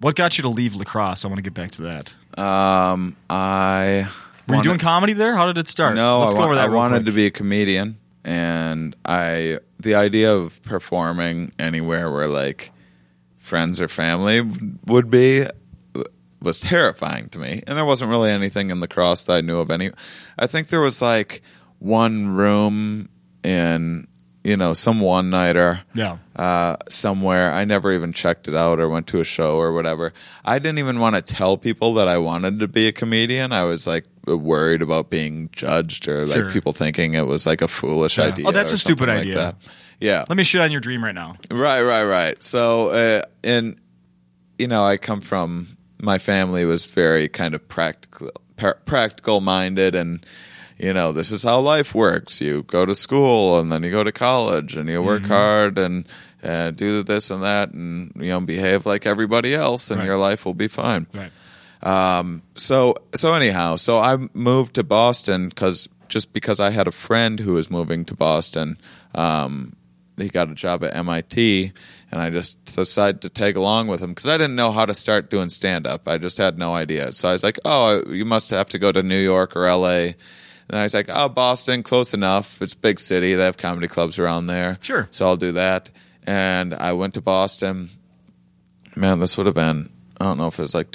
[0.00, 1.24] What got you to leave La Crosse?
[1.24, 2.14] I want to get back to that.
[2.38, 4.08] Um, I
[4.48, 5.36] Were you doing comedy there?
[5.36, 5.94] How did it start?
[5.94, 6.66] No, let's I, go over that.
[6.66, 7.06] I wanted quick.
[7.06, 12.70] to be a comedian, and I the idea of performing anywhere where like
[13.38, 14.40] friends or family
[14.86, 15.44] would be
[16.40, 17.62] was terrifying to me.
[17.66, 19.70] And there wasn't really anything in the cross that I knew of.
[19.70, 19.90] Any,
[20.38, 21.42] I think there was like
[21.78, 23.08] one room
[23.44, 24.06] in
[24.44, 26.18] you know some one nighter Yeah.
[26.34, 27.52] uh, somewhere.
[27.52, 30.12] I never even checked it out or went to a show or whatever.
[30.44, 33.52] I didn't even want to tell people that I wanted to be a comedian.
[33.52, 36.50] I was like worried about being judged or like Sure.
[36.50, 38.24] people thinking it was like a foolish Yeah.
[38.26, 38.46] idea.
[38.46, 39.34] Oh, that's or a stupid like idea.
[39.34, 39.56] that.
[40.00, 41.36] Yeah, Let me shit on your dream right now.
[41.50, 42.42] right, right, right.
[42.42, 43.76] So, uh, and
[44.58, 45.66] you know, I come from
[46.00, 50.24] my family was very kind of practical, pra- practical minded, and
[50.78, 52.40] you know, this is how life works.
[52.40, 55.32] You go to school, and then you go to college, and you work Mm-hmm.
[55.32, 56.04] hard, and
[56.42, 60.06] uh, do this and that, and you know, behave like everybody else, and Right.
[60.06, 61.06] your life will be fine.
[61.14, 61.30] Right.
[61.82, 66.92] Um, so so anyhow, so I moved to Boston because just because I had a
[66.92, 68.78] friend who was moving to Boston.
[69.14, 69.74] Um,
[70.18, 71.72] he got a job at MIT,
[72.10, 74.92] and I just decided to tag along with him because I didn't know how to
[74.92, 76.06] start doing stand up.
[76.06, 77.12] I just had no idea.
[77.12, 80.14] So I was like, "Oh, you must have to go to New York or L.A."
[80.68, 82.60] And I was like, "Oh, Boston, close enough.
[82.60, 83.34] It's a big city.
[83.34, 84.78] They have comedy clubs around there.
[84.82, 85.08] Sure.
[85.10, 85.90] So I'll do that."
[86.24, 87.88] And I went to Boston.
[88.94, 89.90] Man, this would have been
[90.20, 90.92] I don't know if it was like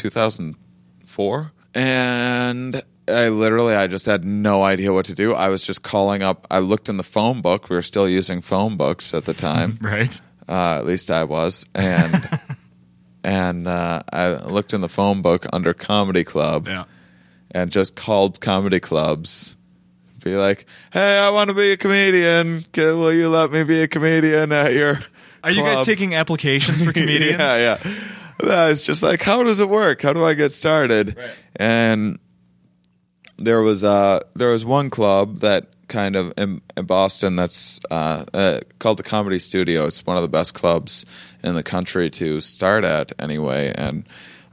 [1.18, 5.34] 2004, and I literally I just had no idea what to do.
[5.34, 6.46] I was just calling up.
[6.52, 7.70] I looked in the phone book.
[7.70, 9.78] We were still using phone books at the time.
[9.82, 10.20] Right.
[10.48, 12.40] Uh, at least I was, and
[13.24, 16.86] and uh, I looked in the phone book under comedy club Yeah.
[17.52, 19.56] and just called comedy clubs.
[20.24, 22.62] Be like, hey, I want to be a comedian.
[22.74, 25.00] Can, will you let me be a comedian at your?
[25.44, 27.40] Are you guys taking applications for comedians?
[27.40, 27.94] yeah, yeah.
[28.42, 30.02] Uh, It's just like, how does it work?
[30.02, 31.18] How do I get started?
[31.56, 32.20] And
[33.38, 38.26] there was uh there was one club that kind of in, in Boston that's uh,
[38.34, 39.86] uh, called the Comedy Studio.
[39.86, 41.06] It's one of the best clubs
[41.44, 43.72] in the country to start at, anyway.
[43.74, 44.06] And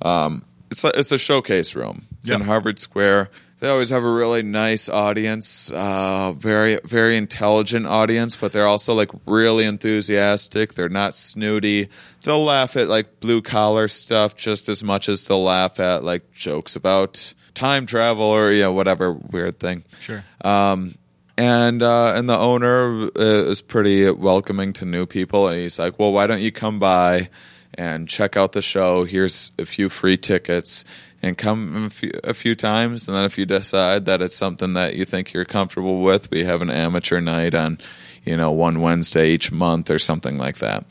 [0.03, 2.05] um, it's a, it's a showcase room.
[2.21, 3.31] It's in Harvard Square.
[3.59, 8.93] They always have a really nice audience, uh, very very intelligent audience, but they're also
[8.95, 10.75] like really enthusiastic.
[10.75, 11.89] They're not snooty.
[12.25, 16.33] They'll laugh at like blue collar stuff just as much as they'll laugh at like
[16.33, 19.85] jokes about time travel or you know whatever weird thing.
[20.01, 20.25] Sure.
[20.43, 20.95] Um,
[21.37, 25.99] and uh, and the owner uh, is pretty welcoming to new people, and he's like,
[25.99, 27.29] "Well, why don't you come by
[27.75, 29.05] and check out the show?
[29.05, 30.85] Here's a few free tickets,
[31.23, 34.75] and come a few, a few times, and then if you decide that it's something
[34.75, 37.79] that you think you're comfortable with, we have an amateur night on,
[38.25, 40.85] you know, one Wednesday each month or something like that."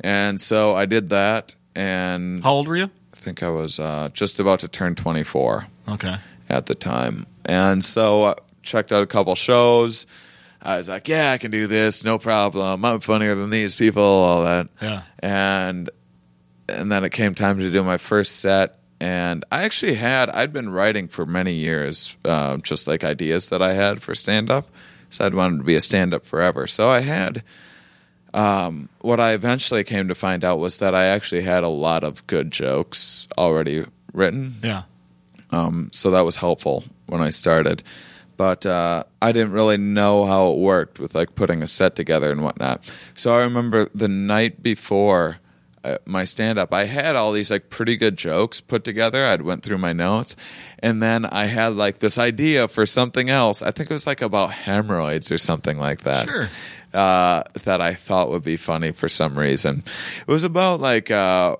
[0.00, 2.90] And so I did that, and How old were you?
[3.12, 6.16] I think I was uh, just about to turn 24 Okay.
[6.48, 7.26] at the time.
[7.44, 10.06] And so uh, checked out a couple shows.
[10.62, 12.84] I was like, yeah, I can do this, no problem.
[12.84, 14.68] I'm funnier than these people, all that.
[14.82, 15.02] Yeah.
[15.20, 15.90] And
[16.68, 18.78] and then it came time to do my first set.
[19.00, 23.62] And I actually had I'd been writing for many years, uh, just like ideas that
[23.62, 24.66] I had for stand up.
[25.10, 26.66] So I'd wanted to be a stand up forever.
[26.66, 27.42] So I had
[28.38, 32.04] um, what I eventually came to find out was that I actually had a lot
[32.04, 34.82] of good jokes already written Yeah.
[35.50, 37.82] um, so that was helpful when I started.
[38.36, 42.30] But uh, I didn't really know how it worked with like putting a set together
[42.30, 42.88] and whatnot.
[43.14, 45.38] So I remember the night before
[45.82, 49.24] uh, my stand up, I had all these like pretty good jokes put together.
[49.24, 50.36] I'd went through my notes,
[50.80, 53.60] and then I had like this idea for something else.
[53.62, 56.48] I think it was like about hemorrhoids or something like that Sure.
[56.94, 59.84] Uh, that I thought would be funny for some reason.
[60.20, 61.56] It was about like uh,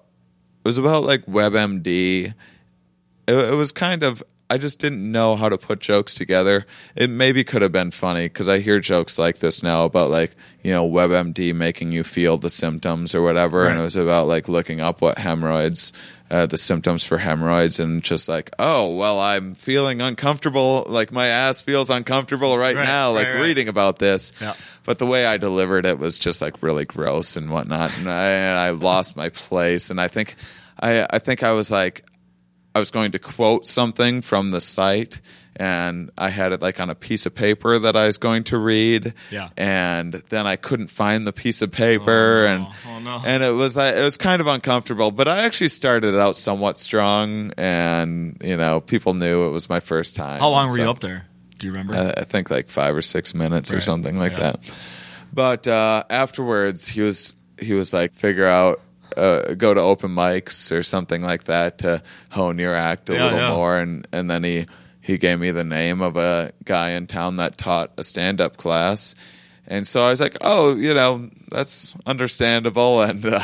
[0.64, 2.34] it was about like WebMD.
[3.26, 6.66] It, it was kind of I just didn't know how to put jokes together.
[6.96, 10.34] It maybe could have been funny because I hear jokes like this now about like
[10.62, 14.48] you know WebMD making you feel the symptoms or whatever, and it was about like
[14.48, 15.92] looking up what hemorrhoids.
[16.30, 21.26] Uh, the symptoms for hemorrhoids and just like oh well i'm feeling uncomfortable like my
[21.28, 23.40] ass feels uncomfortable right, Right, now like right, right.
[23.40, 24.52] reading about this Yeah.
[24.84, 28.26] but the way I delivered it was just like really gross and whatnot, and I,
[28.28, 29.88] and I lost my place.
[29.88, 30.34] And I think,
[30.78, 32.04] I, I think I was like,
[32.74, 35.20] I was going to quote something from the site,
[35.56, 38.58] and I had it like on a piece of paper that I was going to
[38.58, 39.14] read.
[39.32, 39.48] Yeah.
[39.56, 43.22] And then I couldn't find the piece of paper, Oh, and oh, no.
[43.26, 45.10] and it was it was kind of uncomfortable.
[45.10, 49.80] But I actually started out somewhat strong, and you know, people knew it was my
[49.80, 50.38] first time.
[50.40, 51.26] How long were you up there?
[51.58, 51.94] Do you remember?
[51.96, 54.52] uh, I think like five or six minutes or something like Yeah.
[54.52, 54.70] that.
[55.32, 58.80] But uh, afterwards, he was he was like, figure out
[59.16, 63.24] uh, go to open mics or something like that to hone your act a Yeah,
[63.24, 63.54] little yeah.
[63.54, 63.78] more.
[63.78, 64.66] And and then he
[65.00, 68.56] he gave me the name of a guy in town that taught a stand up
[68.56, 69.14] class.
[69.66, 73.02] And so I was like, oh, you know, that's understandable.
[73.08, 73.40] And, uh,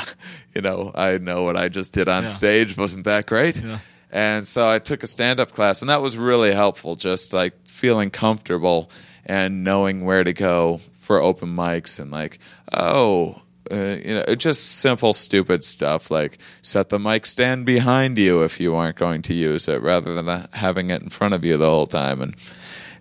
[0.54, 2.28] you know, I know what I just did on Yeah.
[2.30, 3.62] stage wasn't that great.
[4.10, 7.52] And so I took a stand up class, and that was really helpful, just like
[7.66, 8.90] feeling comfortable
[9.26, 12.38] and knowing where to go for open mics and like,
[12.72, 18.42] oh, uh, you know, just simple, stupid stuff like set the mic stand behind you
[18.42, 21.56] if you aren't going to use it rather than having it in front of you
[21.56, 22.20] the whole time.
[22.20, 22.36] And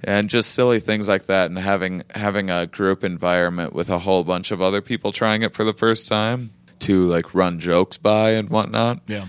[0.05, 4.23] and just silly things like that and having having a group environment with a whole
[4.23, 8.31] bunch of other people trying it for the first time to like run jokes by
[8.31, 9.27] and whatnot Yeah.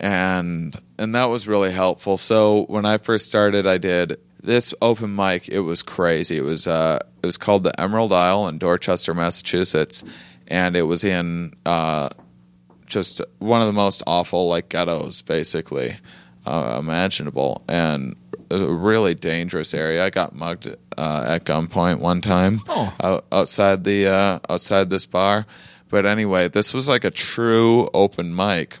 [0.00, 2.16] and and that was really helpful.
[2.16, 5.48] So when I first started, I did this open mic.
[5.48, 6.38] It was crazy.
[6.38, 10.02] It was uh, it was called the Emerald Isle in Dorchester, Massachusetts,
[10.48, 12.08] and it was in uh,
[12.86, 15.96] just one of the most awful like ghettos, basically
[16.46, 18.16] uh, imaginable, and
[18.50, 20.04] a really dangerous area.
[20.04, 22.94] I got mugged uh, at gunpoint one time Oh.
[23.02, 25.46] out, outside the uh, outside this bar.
[25.88, 28.78] But anyway, this was like a true open mic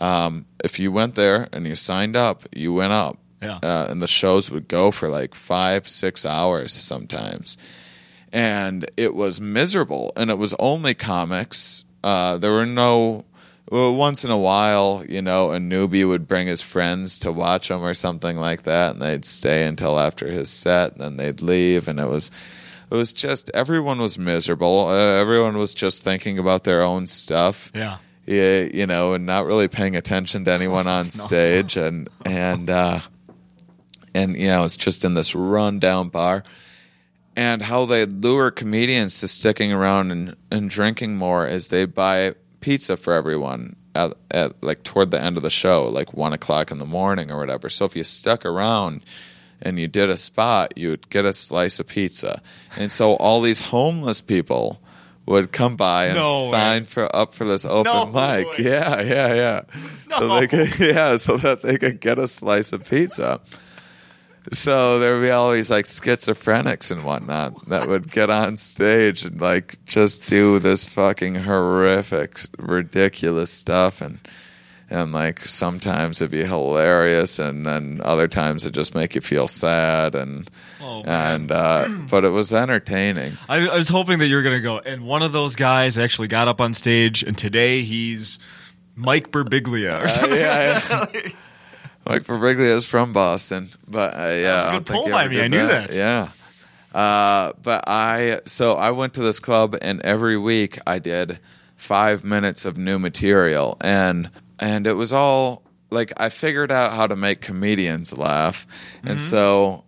[0.00, 3.18] um, if you went there and you signed up, you went up.
[3.42, 3.58] Yeah.
[3.62, 7.56] Uh, and the shows would go for like five, six hours sometimes.
[8.32, 10.12] And it was miserable.
[10.16, 11.84] And it was only comics.
[12.04, 13.24] Uh, there were no.
[13.70, 17.70] Well, once in a while, you know, a newbie would bring his friends to watch
[17.70, 21.40] him or something like that, and they'd stay until after his set, and then they'd
[21.40, 22.32] leave, and it was,
[22.90, 24.88] it was just everyone was miserable.
[24.88, 27.98] Uh, everyone was just thinking about their own stuff Yeah.
[28.26, 32.98] yeah, you know, and not really paying attention to anyone on stage, and and uh,
[34.14, 36.42] and you know, it's just in this rundown bar,
[37.40, 42.34] and how they lure comedians to sticking around and, and drinking more is they buy
[42.60, 46.70] pizza for everyone at, at like toward the end of the show, like one o'clock
[46.70, 47.68] in the morning or whatever.
[47.70, 49.02] So if you stuck around
[49.62, 52.42] and you did a spot, you'd get a slice of pizza,
[52.76, 54.80] and so all these homeless people.
[55.26, 56.50] Would come by and No way.
[56.50, 58.48] sign for up for this open No mic.
[58.58, 58.64] way.
[58.64, 59.60] Yeah, yeah, yeah.
[60.18, 63.38] So they could, yeah, so that they could get a slice of pizza.
[64.52, 69.24] So there would be all these like schizophrenics and whatnot that would get on stage
[69.24, 74.18] and like just do this fucking horrific, ridiculous stuff, and
[74.88, 79.46] and like sometimes it'd be hilarious, and then other times it just make you feel
[79.46, 80.48] sad, and
[80.82, 83.34] Oh, and uh, but it was entertaining.
[83.48, 84.78] I, I was hoping that you were going to go.
[84.78, 88.38] And one of those guys actually got up on stage, and today he's
[88.96, 90.40] Mike Birbiglia or Uh, something.
[90.40, 91.30] yeah, yeah.
[92.06, 95.10] Mike is from Boston, but uh, yeah, was a I good don't think pull he
[95.12, 95.40] by me.
[95.42, 95.92] I knew that.
[95.94, 96.28] Yeah,
[96.94, 101.38] uh, but I so I went to this club, and every week I did
[101.76, 107.06] five minutes of new material, and and it was all like I figured out how
[107.06, 108.66] to make comedians laugh,
[109.02, 109.30] and Mm-hmm.
[109.30, 109.84] so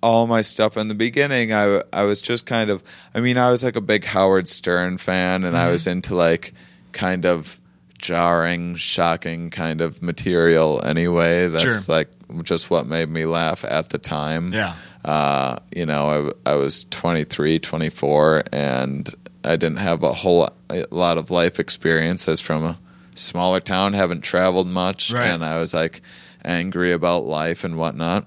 [0.00, 2.84] all my stuff in the beginning I I was just kind of
[3.16, 5.66] I mean I was like a big Howard Stern fan and Mm-hmm.
[5.66, 6.54] I was into like
[6.92, 7.58] kind of
[7.98, 11.94] jarring shocking kind of material anyway that's Sure.
[11.94, 12.08] like
[12.44, 14.74] just what made me laugh at the time Yeah.
[15.04, 19.08] uh, you know I, I was 23 24 and
[19.44, 22.78] I didn't have a whole a lot of life experience as from a
[23.14, 25.26] smaller town haven't traveled much Right.
[25.28, 26.00] and I was like
[26.44, 28.26] angry about life and whatnot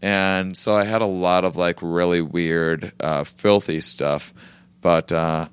[0.00, 4.34] and so I had a lot of like really weird, uh, filthy stuff.
[4.80, 5.46] But uh,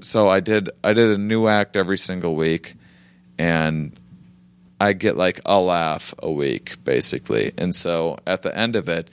[0.00, 2.72] so I did I did a new act every single week,
[3.42, 3.98] and
[4.80, 7.52] I get like a laugh a week basically.
[7.58, 9.10] And so at the end of it,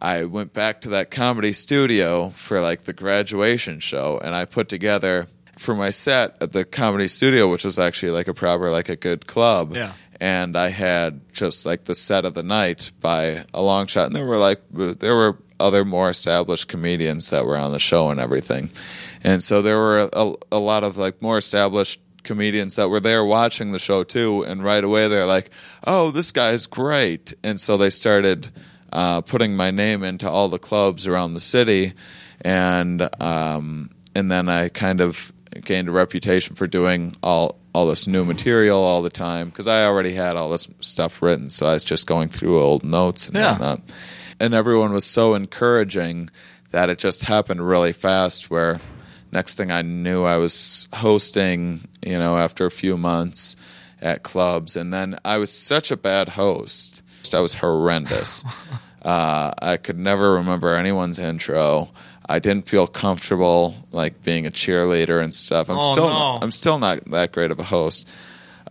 [0.00, 4.68] I went back to that comedy studio for like the graduation show, and I put
[4.68, 5.26] together
[5.58, 8.96] for my set at the comedy studio, which was actually like a proper like a
[8.96, 9.92] good club Yeah.
[10.20, 14.06] and I had just like the set of the night by a long shot.
[14.08, 18.10] And there were like there were other more established comedians that were on the show
[18.10, 18.68] and everything,
[19.24, 23.24] and so there were a, a lot of like more established comedians that were there
[23.24, 24.42] watching the show too.
[24.42, 25.50] And right away they're like,
[25.86, 28.50] "Oh, this guy's great!" And so they started
[28.92, 31.94] uh, putting my name into all the clubs around the city,
[32.42, 35.32] and um, and then I kind of
[35.64, 39.84] gained a reputation for doing all all this new material all the time because I
[39.84, 43.36] already had all this stuff written, so I was just going through old notes and
[43.36, 43.52] Yeah.
[43.52, 43.80] whatnot.
[44.40, 46.30] And everyone was so encouraging
[46.70, 48.50] that it just happened really fast.
[48.50, 48.78] Where
[49.32, 53.56] next thing I knew, I was hosting, you know, after a few months
[54.00, 57.02] at clubs, and then I was such a bad host.
[57.32, 58.44] I was horrendous.
[59.02, 61.92] Uh, I could never remember anyone's intro.
[62.28, 65.70] I didn't feel comfortable like being a cheerleader and stuff.
[65.70, 66.38] I'm Oh, still no.
[66.42, 68.04] I'm still not that great of a host.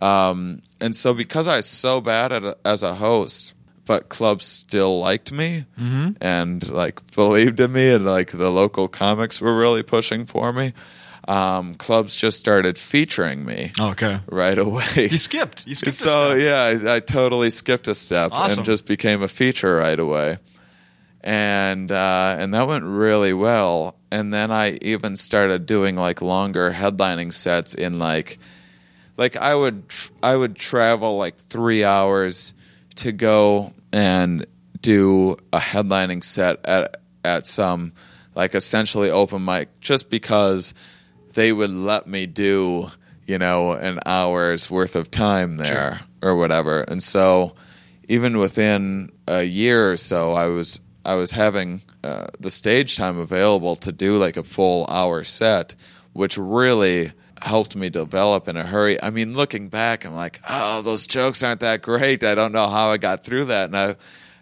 [0.02, 3.54] Um, and so because I was so bad at a, as a host,
[3.86, 5.64] but clubs still liked me
[6.20, 10.72] and like believed in me, and like the local comics were really pushing for me.
[11.28, 14.20] Um, clubs just started featuring me okay.
[14.28, 15.08] right away.
[15.10, 15.66] You skipped.
[15.66, 16.00] You skipped.
[16.00, 18.60] a so yeah, I, I totally skipped a step Awesome.
[18.60, 20.38] and just became a feature right away,
[21.22, 23.96] and uh, and that went really well.
[24.12, 28.38] And then I even started doing like longer headlining sets in like
[29.16, 29.84] like I would
[30.22, 32.54] I would travel like three hours
[32.96, 34.46] to go and
[34.80, 37.92] do a headlining set at at some
[38.34, 40.74] like essentially open mic just because
[41.34, 42.88] they would let me do
[43.26, 46.82] you know an hour's worth of time there or whatever.
[46.82, 47.54] And so
[48.08, 53.18] even within a year or so i was i was having uh, the stage time
[53.18, 55.74] available to do like a full hour set
[56.12, 57.12] which really
[57.42, 59.02] helped me develop in a hurry.
[59.02, 62.24] I mean looking back i'm like oh those jokes aren't that great.
[62.24, 63.66] I don't know how i got through that.
[63.66, 63.96] And i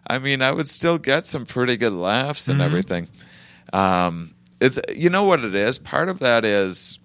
[0.06, 3.08] i mean i would still get some pretty good laughs and everything.
[3.72, 5.78] Um, it's you know what it is.
[5.78, 6.98] Part of that is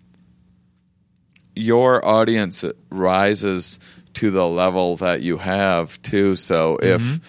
[1.55, 3.79] your audience rises
[4.15, 6.35] to the level that you have too.
[6.35, 7.19] So if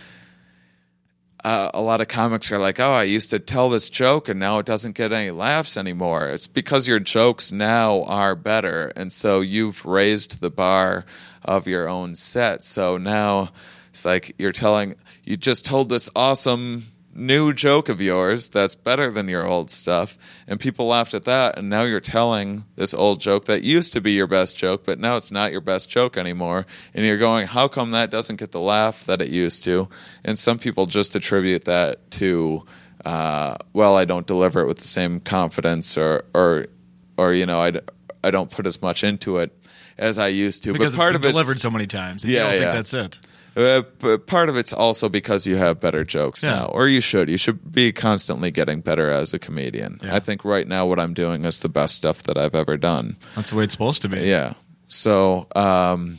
[1.44, 4.40] uh, a lot of comics are like, "Oh, I used to tell this joke and
[4.40, 9.12] now it doesn't get any laughs anymore," it's because your jokes now are better, and
[9.12, 11.04] so you've raised the bar
[11.44, 12.62] of your own set.
[12.62, 13.50] So now
[13.90, 19.10] it's like you're telling you just told this awesome new joke of yours that's better
[19.10, 23.20] than your old stuff and people laughed at that and now you're telling this old
[23.20, 26.16] joke that used to be your best joke but now it's not your best joke
[26.16, 29.88] anymore and you're going how come that doesn't get the laugh that it used to
[30.24, 32.64] and some people just attribute that to
[33.04, 36.66] uh, well i don't deliver it with the same confidence or or
[37.16, 37.72] or you know i,
[38.22, 39.52] I don't put as much into it
[39.98, 42.22] as i used to because but part it's of it's delivered so many times.
[42.22, 42.60] And Yeah, you yeah.
[42.60, 43.18] think that's it.
[43.56, 46.54] Uh, but part of it's also because you have better jokes Yeah.
[46.56, 47.28] now, or you should.
[47.28, 50.00] You should be constantly getting better as a comedian.
[50.02, 50.14] Yeah.
[50.16, 53.16] I think right now what I'm doing is the best stuff that I've ever done.
[53.36, 54.20] That's the way it's supposed to be.
[54.20, 54.54] Yeah.
[54.88, 56.18] So, um,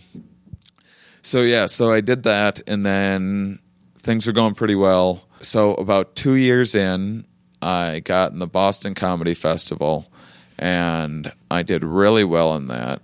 [1.22, 3.60] so yeah, so I did that, and then
[4.00, 5.28] things were going pretty well.
[5.42, 7.26] So about two years in,
[7.62, 10.12] I got in the Boston Comedy Festival,
[10.58, 13.02] and I did really well in that.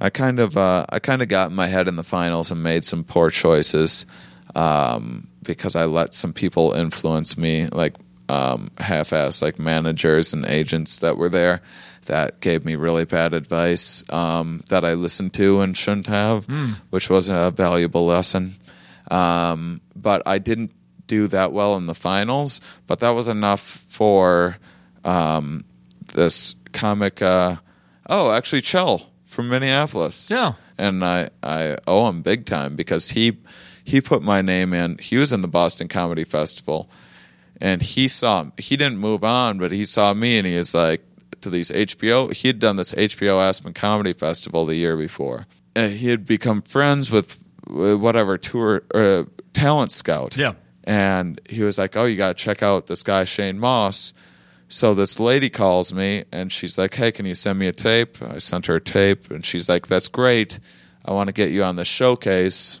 [0.00, 2.62] I kind of, uh, I kind of got in my head in the finals and
[2.62, 4.06] made some poor choices
[4.54, 7.94] um, because I let some people influence me, like
[8.28, 11.62] um, half-ass, like managers and agents that were there
[12.06, 16.46] that gave me really bad advice um, that I listened to and shouldn't have,
[16.90, 18.54] which was a valuable lesson.
[19.10, 20.72] Um, but I didn't
[21.06, 24.56] do that well in the finals, but that was enough for
[25.04, 25.64] um,
[26.14, 27.20] this comic.
[27.20, 27.56] Uh,
[28.08, 30.32] oh, actually, Chell from Minneapolis.
[30.32, 30.54] Yeah.
[30.78, 33.38] and I I owe him big time because he
[33.84, 34.98] he put my name in.
[34.98, 36.90] He was in the Boston Comedy Festival,
[37.60, 41.04] and he saw he didn't move on, but he saw me and he was like
[41.42, 42.32] to these HBO.
[42.32, 45.46] He had done this HBO Aspen Comedy Festival the year before.
[45.76, 49.22] And he had become friends with, whatever tour uh,
[49.52, 50.36] talent scout.
[50.36, 50.54] Yeah.
[50.82, 54.14] and he was like, "Oh, you got to check out this guy Shane Mauss."
[54.68, 58.20] So this lady calls me and she's like, "Hey, can you send me a tape?"
[58.22, 60.58] I sent her a tape, and she's like, "That's great.
[61.04, 62.80] I want to get you on the showcase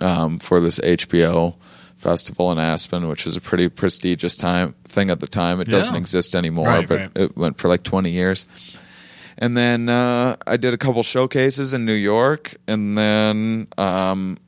[0.00, 1.54] um, for this HBO
[1.96, 5.60] festival in Aspen, which is a pretty prestigious time thing at the time.
[5.60, 7.10] It doesn't exist anymore, Right, but right.
[7.14, 8.46] it went for like twenty years."
[9.38, 14.38] And then uh, I did a couple showcases in New York, and then um,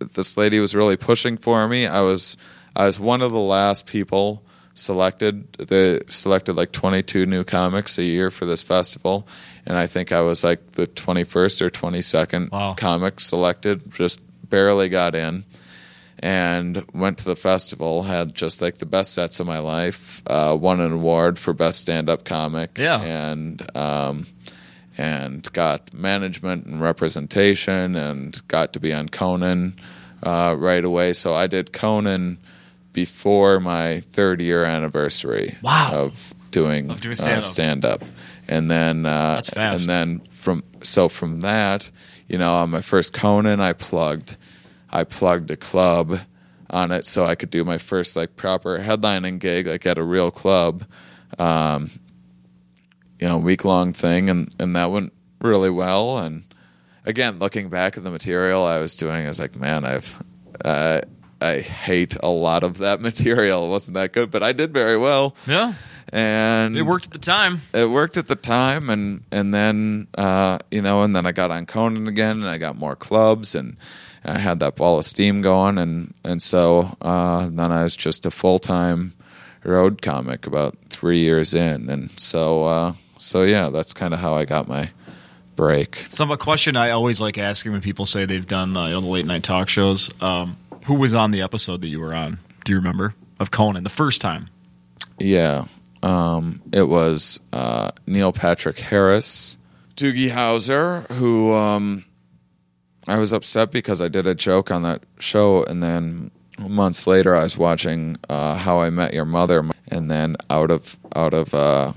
[0.00, 1.86] this lady was really pushing for me.
[1.86, 2.36] I was
[2.76, 4.44] I was one of the last people
[4.74, 5.52] selected.
[5.54, 9.26] They selected like 22 new comics a year for this festival,
[9.66, 12.74] and I think I was like the 21st or 22nd Wow.
[12.74, 13.92] comic selected.
[13.92, 15.44] Just barely got in,
[16.18, 18.02] and went to the festival.
[18.04, 20.22] Had just like the best sets of my life.
[20.26, 22.78] Uh, won an award for best stand-up comic.
[22.78, 23.00] Yeah.
[23.02, 23.76] and.
[23.76, 24.26] Um,
[24.98, 29.74] and got management and representation and got to be on Conan
[30.22, 31.14] uh, right away.
[31.14, 32.36] So I did Conan
[32.92, 35.90] before my third year anniversary Wow.
[35.92, 37.42] of doing, Of doing uh, stand-up.
[37.44, 38.02] stand-up.
[38.48, 39.80] And then uh, That's fast.
[39.80, 41.90] and then from so from that,
[42.28, 44.36] you know, on my first Conan, I plugged
[44.90, 46.18] I plugged a club
[46.68, 50.02] on it so I could do my first like proper headlining gig like at a
[50.02, 50.84] real club.
[51.38, 51.88] Um,
[53.20, 56.18] you know, week long thing, and and that went really well.
[56.18, 56.42] And
[57.06, 60.22] again, looking back at the material I was doing, I was like, man, I've
[60.64, 61.00] uh,
[61.42, 63.66] I hate a lot of that material.
[63.66, 65.34] It wasn't that good, but I did very well.
[65.46, 65.74] Yeah.
[66.12, 67.62] And It worked at the time.
[67.72, 71.50] it worked at the time and and then uh, you know and then I got
[71.50, 73.76] on Conan again and I got more clubs and
[74.24, 78.26] I had that ball of steam going and and so uh, then I was just
[78.26, 79.14] a full time
[79.64, 84.34] road comic about three years in and so uh, so yeah that's kind of how
[84.34, 84.90] I got my
[85.56, 86.06] break.
[86.10, 89.00] Some a question I always like asking when people say they've done uh, you know,
[89.00, 90.10] the late night talk shows.
[90.20, 92.38] Um, who was on the episode that you were on?
[92.64, 94.48] Do you remember of Conan the first time?
[95.18, 95.66] Yeah.
[96.02, 99.56] Um, it was uh, Neil Patrick Harris,
[99.96, 102.04] Doogie Howser, who um,
[103.06, 107.36] I was upset because I did a joke on that show, and then months later
[107.36, 111.54] I was watching uh, How I Met Your Mother, and then out of out of
[111.54, 111.92] uh,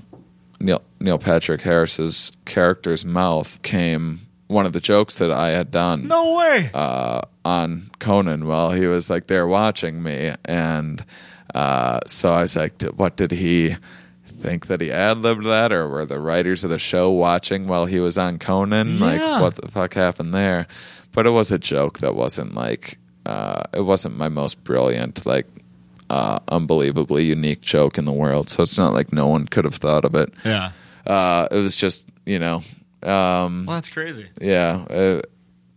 [0.60, 6.06] Neil Neil Patrick Harris's character's mouth came one of the jokes that I had done
[6.08, 6.70] No way.
[6.72, 11.04] uh, on Conan while he was like there watching me, and
[11.54, 13.76] uh, so I was like, "What did he
[14.26, 17.86] think that he ad libbed that, or were the writers of the show watching while
[17.86, 18.98] he was on Conan?
[18.98, 19.04] Yeah.
[19.04, 20.66] Like, what the fuck happened there?"
[21.12, 25.46] But it was a joke that wasn't like uh, it wasn't my most brilliant, like
[26.10, 28.48] uh, unbelievably unique joke in the world.
[28.50, 30.32] So it's not like no one could have thought of it.
[30.44, 30.72] yeah.
[31.06, 32.60] Uh, it was just you know.
[33.02, 34.26] Um, Well, that's crazy.
[34.40, 35.20] yeah, uh,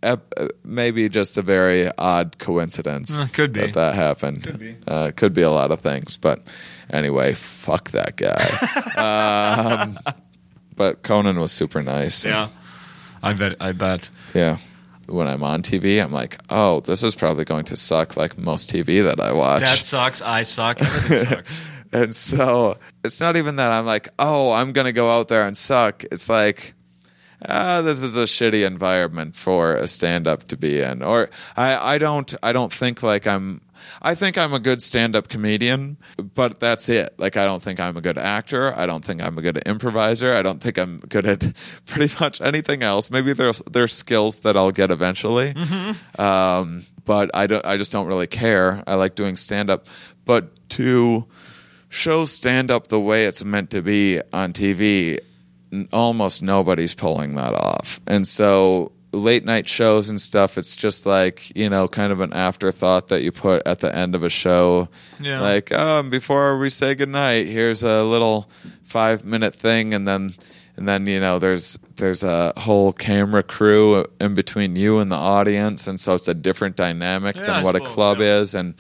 [0.02, 3.12] ep- uh, maybe just a very odd coincidence.
[3.20, 3.62] Uh, could be.
[3.62, 4.44] that that happened.
[4.44, 4.76] Could be.
[4.88, 6.48] Uh, could be a lot of things, but
[6.90, 8.40] anyway, fuck that guy.
[9.84, 10.00] um,
[10.76, 12.24] but Conan was super nice.
[12.26, 12.48] Yeah.
[13.22, 13.56] I bet.
[13.60, 14.10] I bet.
[14.34, 14.58] yeah.
[15.08, 18.72] When I'm on TV, I'm like, oh, this is probably going to suck, like most
[18.72, 19.64] TV that I watch.
[19.64, 20.22] That sucks.
[20.22, 20.80] I suck.
[20.82, 21.66] Everything sucks.
[21.92, 25.48] And so it's not even that I'm like, oh, I'm going to go out there
[25.48, 26.04] and suck.
[26.12, 26.76] It's like,
[27.48, 31.02] ah, this is a shitty environment for a stand up to be in.
[31.02, 33.62] Or I, I don't I don't think like I'm
[34.02, 35.98] I think I'm a good stand up comedian,
[36.36, 37.14] but that's it.
[37.18, 38.78] Like I don't think I'm a good actor.
[38.78, 40.34] I don't think I'm a good improviser.
[40.34, 41.54] I don't think I'm good at
[41.86, 43.12] pretty much anything else.
[43.12, 45.54] Maybe there's there's skills that I'll get eventually.
[46.18, 48.84] Um, but I don't I just don't really care.
[48.86, 49.88] I like doing stand up.
[50.26, 51.26] But to
[51.90, 55.20] show stand up the way it's meant to be on TV,
[55.92, 58.00] almost nobody's pulling that off.
[58.08, 62.34] And so late night shows and stuff, it's just like, you know, kind of an
[62.34, 64.88] afterthought that you put at the end of a show.
[65.20, 65.42] Yeah.
[65.42, 68.50] Like, oh, before we say goodnight, here's a little
[68.84, 70.32] five minute thing and then
[70.78, 75.16] and then you know there's there's a whole camera crew in between you and the
[75.16, 78.38] audience and so it's a different dynamic Yeah, than I what a club yeah.
[78.38, 78.74] is and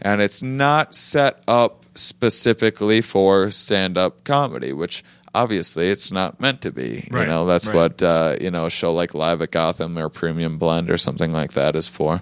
[0.00, 5.04] and it's not set up specifically for stand-up comedy which
[5.34, 7.76] obviously it's not meant to be you know that's right.
[7.76, 11.32] what uh, you know a show like live at gotham or premium blend or something
[11.32, 12.20] like that is for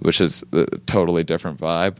[0.00, 1.96] which is a totally different vibe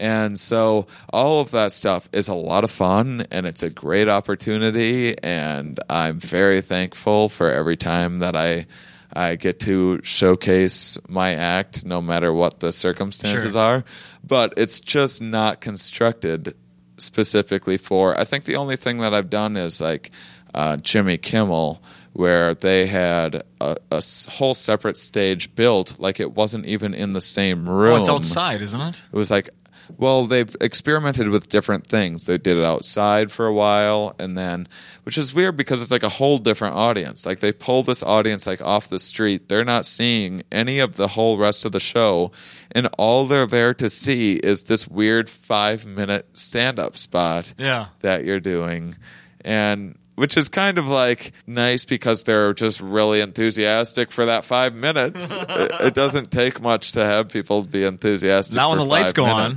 [0.00, 4.08] and so all of that stuff is a lot of fun and it's a great
[4.08, 8.66] opportunity and i'm very thankful for every time that i
[9.12, 13.60] i get to showcase my act no matter what the circumstances Sure.
[13.62, 13.84] are
[14.26, 16.56] but it's just not constructed
[16.98, 20.10] specifically for i think the only thing that i've done is like
[20.54, 21.82] uh, jimmy kimmel
[22.12, 27.66] where they had a whole separate stage built like it wasn't even in the same
[27.68, 29.02] room Oh, it's outside, isn't it?
[29.12, 29.48] it was like
[29.96, 32.26] well they've experimented with different things.
[32.26, 34.68] They did it outside for a while and then
[35.04, 37.26] which is weird because it's like a whole different audience.
[37.26, 39.48] Like they pull this audience like off the street.
[39.48, 42.32] They're not seeing any of the whole rest of the show
[42.70, 47.86] and all they're there to see is this weird five minute stand-up spot Yeah.
[48.00, 48.96] that you're doing.
[49.44, 54.74] And which is kind of like nice because they're just really enthusiastic for that five
[54.74, 55.30] minutes.
[55.48, 58.56] it, it doesn't take much to have people be enthusiastic.
[58.56, 59.56] Not when for the lights five go on.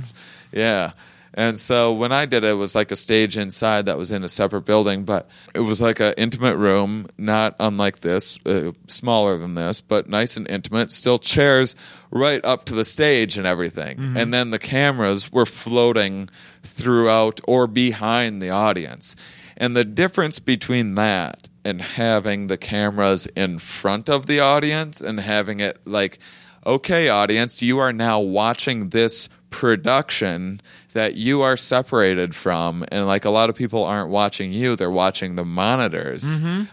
[0.52, 0.92] Yeah.
[1.36, 4.24] And so when I did it, it was like a stage inside that was in
[4.24, 9.36] a separate building, but it was like an intimate room, not unlike this, uh, smaller
[9.36, 10.90] than this, but nice and intimate.
[10.90, 11.76] Still chairs
[12.10, 13.98] right up to the stage and everything.
[13.98, 14.16] Mm-hmm.
[14.16, 16.30] And then the cameras were floating
[16.62, 19.14] throughout or behind the audience.
[19.56, 25.18] And the difference between that and having the cameras in front of the audience and
[25.18, 26.18] having it like,
[26.64, 30.60] okay, audience, you are now watching this production
[30.92, 34.90] that you are separated from and like a lot of people aren't watching you they're
[34.90, 36.24] watching the monitors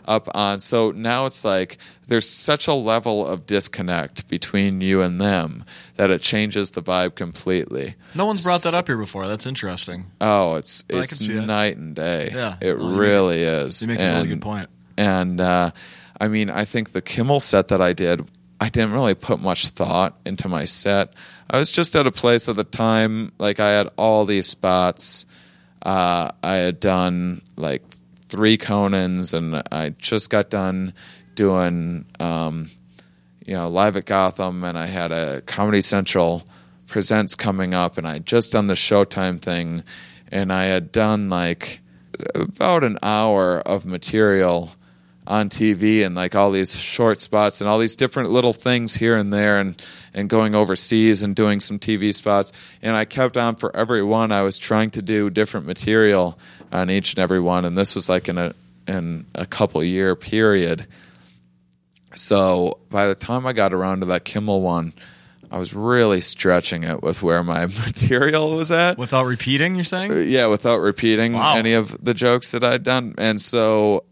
[0.06, 5.20] up on so now it's like there's such a level of disconnect between you and
[5.22, 5.64] them
[5.96, 9.28] that it changes the vibe completely No one's brought that up here before.
[9.28, 10.06] That's interesting.
[10.22, 11.42] oh it's it's see it.
[11.46, 12.58] night and day Yeah.
[12.62, 14.70] it Well, you make really is You make a really good point.
[14.98, 15.72] and uh,
[16.22, 18.26] I mean, I think the Kimmel set that I did,
[18.62, 21.14] I didn't really put much thought into my set.
[21.50, 25.26] I was just at a place at the time, like I had all these spots.
[25.82, 27.84] Uh, I had done like
[28.30, 30.94] three Conans, and I just got done
[31.36, 32.70] doing, um,
[33.46, 36.44] you know, live at Gotham, and I had a Comedy Central
[36.88, 39.84] presents coming up, and I had just done the Showtime thing,
[40.32, 41.82] and I had done like
[42.36, 44.72] about an hour of material
[45.26, 49.16] on TV and like all these short spots and all these different little things here
[49.16, 49.82] and there and
[50.14, 52.52] and going overseas and doing some TV spots
[52.82, 56.38] and I kept on for every one I was trying to do different material
[56.72, 58.54] on each and every one and this was like in a
[58.88, 60.88] in a couple year period
[62.16, 64.94] so by the time I got around to that Kimmel one
[65.52, 70.12] I was really stretching it with where my material was at Without repeating, you're saying?
[70.32, 71.56] yeah, without repeating Wow.
[71.56, 73.14] any of the jokes that I'd done.
[73.20, 74.04] And so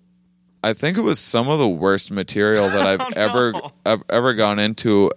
[0.63, 3.71] I think it was some of the worst material that I've Oh, ever no.
[3.85, 5.09] I've ever gone into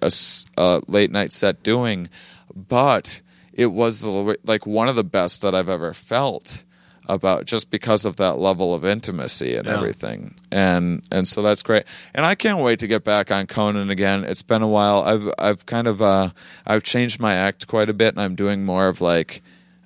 [0.56, 2.08] a late night set doing,
[2.54, 3.20] but
[3.52, 4.04] it was
[4.44, 6.64] like one of the best that I've ever felt
[7.06, 9.74] about just because of that level of intimacy and Yeah.
[9.76, 10.34] everything.
[10.50, 11.84] And and so that's great.
[12.14, 14.24] And I can't wait to get back on Conan again.
[14.24, 15.02] It's been a while.
[15.02, 16.30] I've I've kind of uh
[16.66, 19.42] I've changed my act quite a bit and I'm doing more of like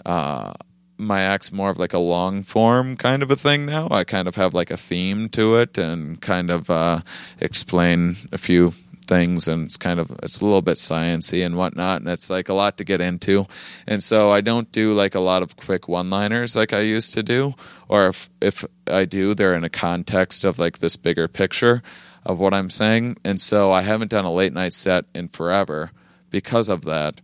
[0.06, 0.52] uh
[0.98, 3.88] my act's more of like a long form kind of a thing now.
[3.90, 7.00] I kind of have like a theme to it and kind of uh,
[7.40, 8.74] explain a few
[9.08, 12.48] things and it's kind of it's a little bit sciency and whatnot and it's like
[12.48, 13.46] a lot to get into.
[13.86, 17.14] And so i don't do like a lot of quick one liners like i used
[17.14, 17.54] to do
[17.88, 21.82] or if if i do they're in a context of like this bigger picture
[22.26, 23.16] of what i'm saying.
[23.24, 25.90] And so i haven't done a late night set in forever
[26.30, 27.20] because of that.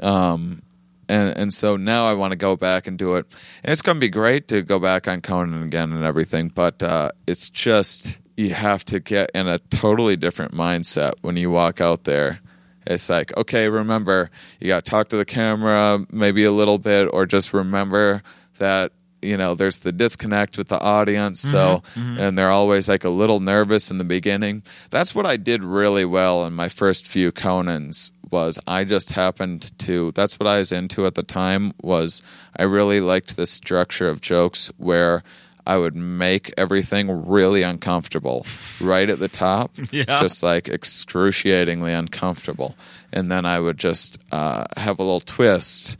[0.00, 0.62] Um
[1.08, 3.26] and and so now I want to go back and do it.
[3.62, 6.82] And it's going to be great to go back on Conan again and everything, but
[6.82, 11.80] uh, it's just you have to get in a totally different mindset when you walk
[11.80, 12.40] out there.
[12.86, 14.30] It's like, okay, remember,
[14.60, 18.22] you got to talk to the camera maybe a little bit, or just remember
[18.58, 18.92] that
[19.22, 21.40] you know there's the disconnect with the audience.
[21.40, 21.82] So,
[22.18, 24.62] and they're always like a little nervous in the beginning.
[24.90, 29.76] That's what I did really well in my first few Conans was I just happened
[29.80, 32.22] to that's what I was into at the time was
[32.56, 35.22] I really liked the structure of jokes where
[35.66, 38.44] I would make everything really uncomfortable
[38.80, 40.04] right at the top, Yeah.
[40.20, 42.74] just like excruciatingly uncomfortable,
[43.12, 45.96] and then I would just uh, have a little twist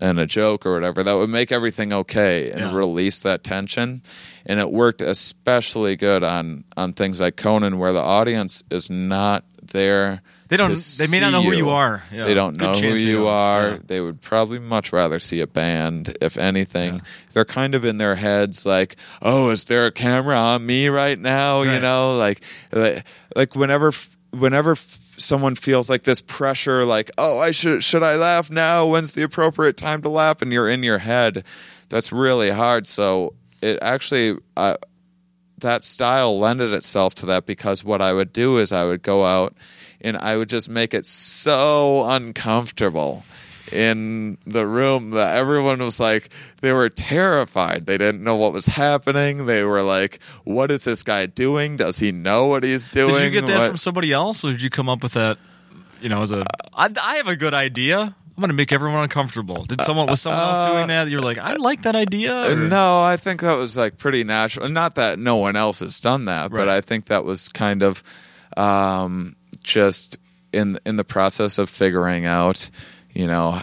[0.00, 2.74] and a joke or whatever that would make everything okay and Yeah.
[2.74, 4.02] release that tension.
[4.46, 9.44] And it worked especially good on on things like Conan, where the audience is not
[9.62, 10.22] there.
[10.52, 12.02] They don't- they may not know who you are.
[12.12, 12.26] Yeah.
[12.26, 13.70] They don't Good know who you are.
[13.70, 13.78] Yeah.
[13.86, 17.00] They would probably much rather see a band, if anything.
[17.32, 21.18] They're kind of in their heads like, "Oh, is there a camera on me right
[21.18, 23.02] now?" You know, like, like,
[23.34, 23.92] like whenever,
[24.30, 24.76] whenever
[25.16, 28.84] someone feels like this pressure, like, "Oh, I should should I laugh now?
[28.84, 31.44] When's the appropriate time to laugh?" And you're in your head.
[31.88, 32.86] That's really hard.
[32.86, 33.32] So
[33.62, 34.36] it actually.
[34.54, 34.76] Uh,
[35.58, 39.24] that style lended itself to that because what I would do is I would go
[39.24, 39.54] out
[40.02, 43.24] and I would just make it so uncomfortable
[43.70, 46.28] in the room that everyone was like
[46.60, 47.86] they were terrified.
[47.86, 49.46] They didn't know what was happening.
[49.46, 51.76] They were like, "What is this guy doing?
[51.76, 54.50] Does he know what he's doing?" Did you get that What- from somebody else, or
[54.50, 55.38] did you come up with that?
[56.00, 56.42] You know, as a
[56.74, 58.14] I, I have a good idea.
[58.34, 59.66] I'm going to make everyone uncomfortable.
[59.66, 61.10] Did someone was someone else doing that?
[61.10, 62.34] You're like, I like that idea.
[62.34, 64.68] Uh, or- No, I think that was like pretty natural.
[64.70, 68.02] Not that no one else has done that, but I think that was kind of
[68.56, 70.16] um, just
[70.52, 72.70] in in the process of figuring out,
[73.12, 73.62] you know,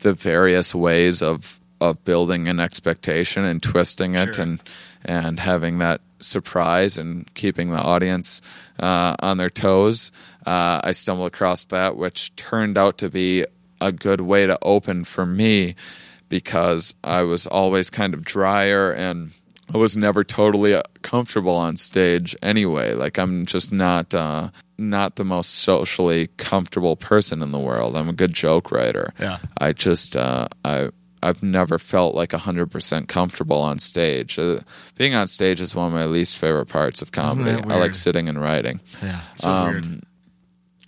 [0.00, 4.42] the various ways of of building an expectation and twisting it Sure.
[4.44, 4.62] and
[5.04, 8.42] and having that surprise and keeping the audience
[8.78, 10.12] uh, on their toes.
[10.46, 13.44] Uh, I stumbled across that, which turned out to be
[13.80, 15.74] a good way to open for me
[16.28, 19.32] because I was always kind of drier and
[19.72, 22.94] I was never totally uh, comfortable on stage anyway.
[22.94, 27.96] Like I'm just not uh, not the most socially comfortable person in the world.
[27.96, 29.12] I'm a good joke writer.
[29.20, 29.38] Yeah.
[29.58, 30.90] I just uh, I
[31.22, 34.38] I've never felt like 100% comfortable on stage.
[34.38, 34.60] Uh,
[34.96, 37.62] being on stage is one of my least favorite parts of comedy.
[37.68, 38.80] I like sitting and writing.
[39.02, 40.02] yeah, it's so Um.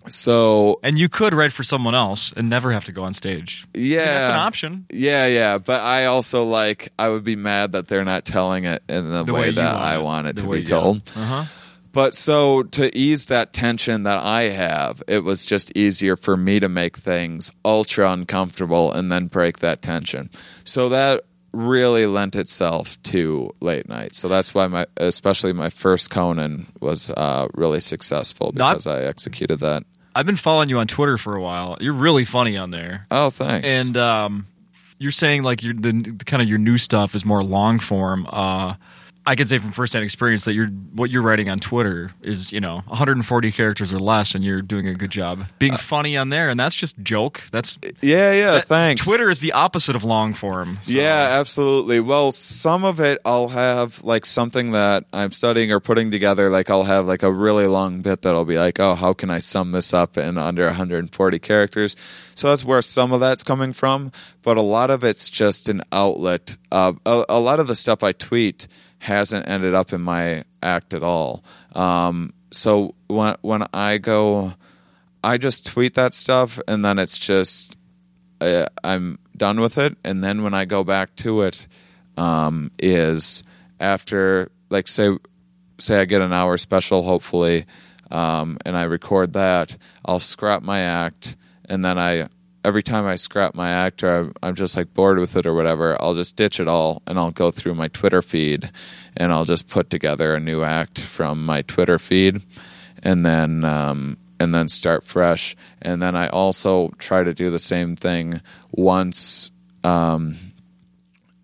[0.08, 3.66] So And you could write for someone else and never have to go on stage.
[3.74, 4.86] yeah, that's an option.
[4.90, 8.82] Yeah, yeah, but I also like I would be mad that they're not telling it
[8.88, 10.02] in the, The way, way that want I it.
[10.02, 11.10] want it The to be told.
[11.16, 11.44] Uh huh.
[11.92, 16.58] But so to ease that tension that I have, it was just easier for me
[16.58, 20.30] to make things ultra uncomfortable and then break that tension.
[20.64, 24.14] So that really lent itself to late night.
[24.14, 29.02] So that's why my, especially my first Conan was uh, really successful Not- because I
[29.02, 29.82] executed that.
[30.14, 31.76] I've been following you on Twitter for a while.
[31.80, 33.66] You're really funny on there, Oh, thanks.
[33.68, 34.46] and um,
[34.98, 38.26] you're saying like your the kind of your new stuff is more long form.
[38.30, 38.74] Uh,
[39.24, 42.58] I can say from firsthand experience that you're what you're writing on Twitter is you
[42.60, 46.50] know 140 characters or less, and you're doing a good job being funny on there,
[46.50, 47.42] and that's just joke.
[47.52, 49.04] That's yeah, yeah, that- thanks.
[49.04, 50.78] Twitter is the opposite of long form.
[50.82, 52.00] so- Yeah, absolutely.
[52.00, 56.50] Well, some of it I'll have like something that I'm studying or putting together.
[56.50, 59.38] Like I'll have like a really long bit that'll be like, oh, how can I
[59.38, 61.96] sum this up in under 140 characters?
[62.34, 64.10] So that's where some of that's coming from.
[64.42, 66.56] But a lot of it's just an outlet.
[66.72, 68.66] Uh, a, a lot of the stuff I tweet
[69.02, 71.42] hasn't ended up in my act at all.
[71.74, 74.54] Um, so when when I go,
[75.24, 77.76] I just tweet that stuff, and then it's just
[78.40, 79.96] uh, I'm done with it.
[80.04, 81.66] And then when I go back to it,
[82.16, 83.42] um, is
[83.80, 85.10] after like say
[85.80, 87.66] say I get an hour special, hopefully,
[88.12, 91.34] um, and I record that, I'll scrap my act,
[91.68, 92.28] and then I
[92.64, 95.54] every time I scrap my act or I'm, I'm just like bored with it or
[95.54, 98.70] whatever, I'll just ditch it all and I'll go through my Twitter feed
[99.16, 102.42] and I'll just put together a new act from my Twitter feed,
[103.02, 105.56] and then um, and then start fresh.
[105.80, 108.40] And then I also try to do the same thing
[108.70, 109.50] once,
[109.84, 110.36] um,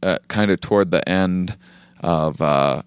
[0.02, 1.56] uh, kind of toward the end
[2.00, 2.40] of.
[2.40, 2.82] Uh,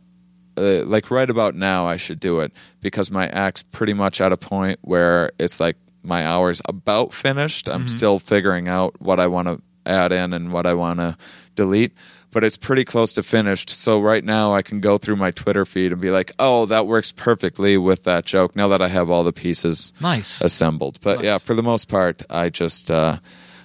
[0.57, 2.51] uh, like right about now, I should do it
[2.81, 7.67] because my act's pretty much at a point where it's like my hour's about finished.
[7.69, 11.17] I'm still figuring out what I want to add in and what I want to
[11.55, 11.91] delete,
[12.31, 13.69] but it's pretty close to finished.
[13.69, 16.87] So right now, I can go through my Twitter feed and be like, "Oh, that
[16.87, 20.39] works perfectly with that joke." Now that I have all the pieces Nice.
[20.41, 23.17] assembled, but yeah, for the most part, I just uh,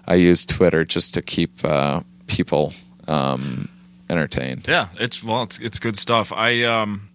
[0.07, 2.73] I use Twitter just to keep uh, people
[3.09, 3.69] um,
[4.09, 4.67] entertained.
[4.69, 6.33] Yeah, it's well, it's it's good stuff.
[6.33, 7.09] I um,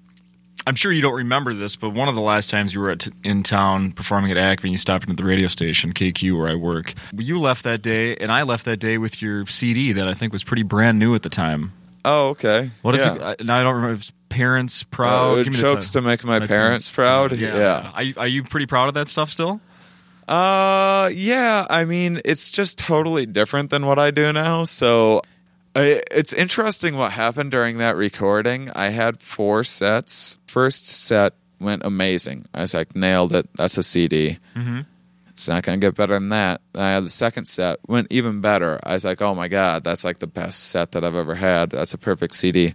[0.68, 3.08] I'm sure you don't remember this, but one of the last times you were at,
[3.24, 6.94] in town performing at Acme, you stopped into the radio station KQ where I work.
[7.18, 10.34] You left that day, and I left that day with your CD that I think
[10.34, 11.74] was pretty brand new at the time.
[12.06, 12.70] Oh, okay.
[12.82, 13.16] What is yeah.
[13.16, 13.22] it?
[13.22, 14.04] I- Now I don't remember.
[14.30, 15.40] Parents proud.
[15.40, 17.34] Uh, Give me the jokes to make my, parents, proud.
[17.34, 17.92] Yeah.
[17.94, 19.60] Are you, are you pretty proud of that stuff still?
[20.26, 21.66] Uh, yeah.
[21.70, 24.64] I mean, it's just totally different than what I do now.
[24.64, 25.22] So
[25.76, 28.70] I, it's interesting what happened during that recording.
[28.72, 30.38] I had four sets.
[30.46, 32.46] First set went amazing.
[32.54, 33.48] I was like, nailed it.
[33.56, 34.40] That's a CD.
[34.56, 34.82] Mm-hmm.
[35.30, 36.62] It's not going to get better than that.
[36.74, 38.80] Then I had the second set, went even better.
[38.84, 41.72] I was like, oh my God, that's like the best set that I've ever had.
[41.72, 42.74] That's a perfect CD.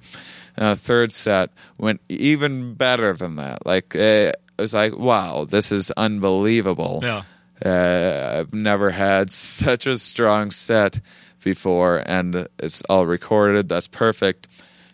[0.56, 3.66] And the third set went even better than that.
[3.66, 7.00] Like, eh, it was like, wow, this is unbelievable.
[7.02, 7.22] Yeah.
[7.64, 11.00] Uh, I've never had such a strong set
[11.46, 13.68] before, and it's all recorded.
[13.68, 14.48] That's perfect.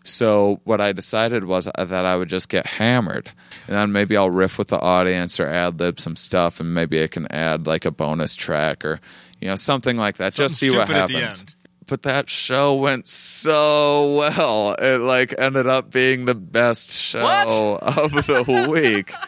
[0.05, 3.31] So what I decided was that I would just get hammered,
[3.67, 7.03] and then maybe I'll riff with the audience or ad lib some stuff, and maybe
[7.03, 9.01] I can add like a bonus track or
[9.41, 10.35] you know something like that.
[10.35, 11.45] just see what stupid at the happens.
[11.87, 14.75] But that show went so well.
[14.79, 17.83] It like ended up being the best show What?
[17.83, 19.13] of the week.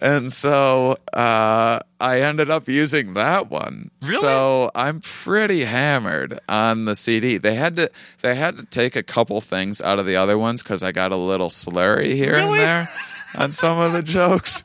[0.00, 3.90] And so uh, I ended up using that one.
[4.04, 4.18] Really?
[4.20, 7.38] So I'm pretty hammered on the CD.
[7.38, 7.90] They had to
[8.20, 11.12] they had to take a couple things out of the other ones because I got
[11.12, 12.58] a little slurry here Really?
[12.58, 12.88] and there
[13.38, 14.64] on some of the jokes.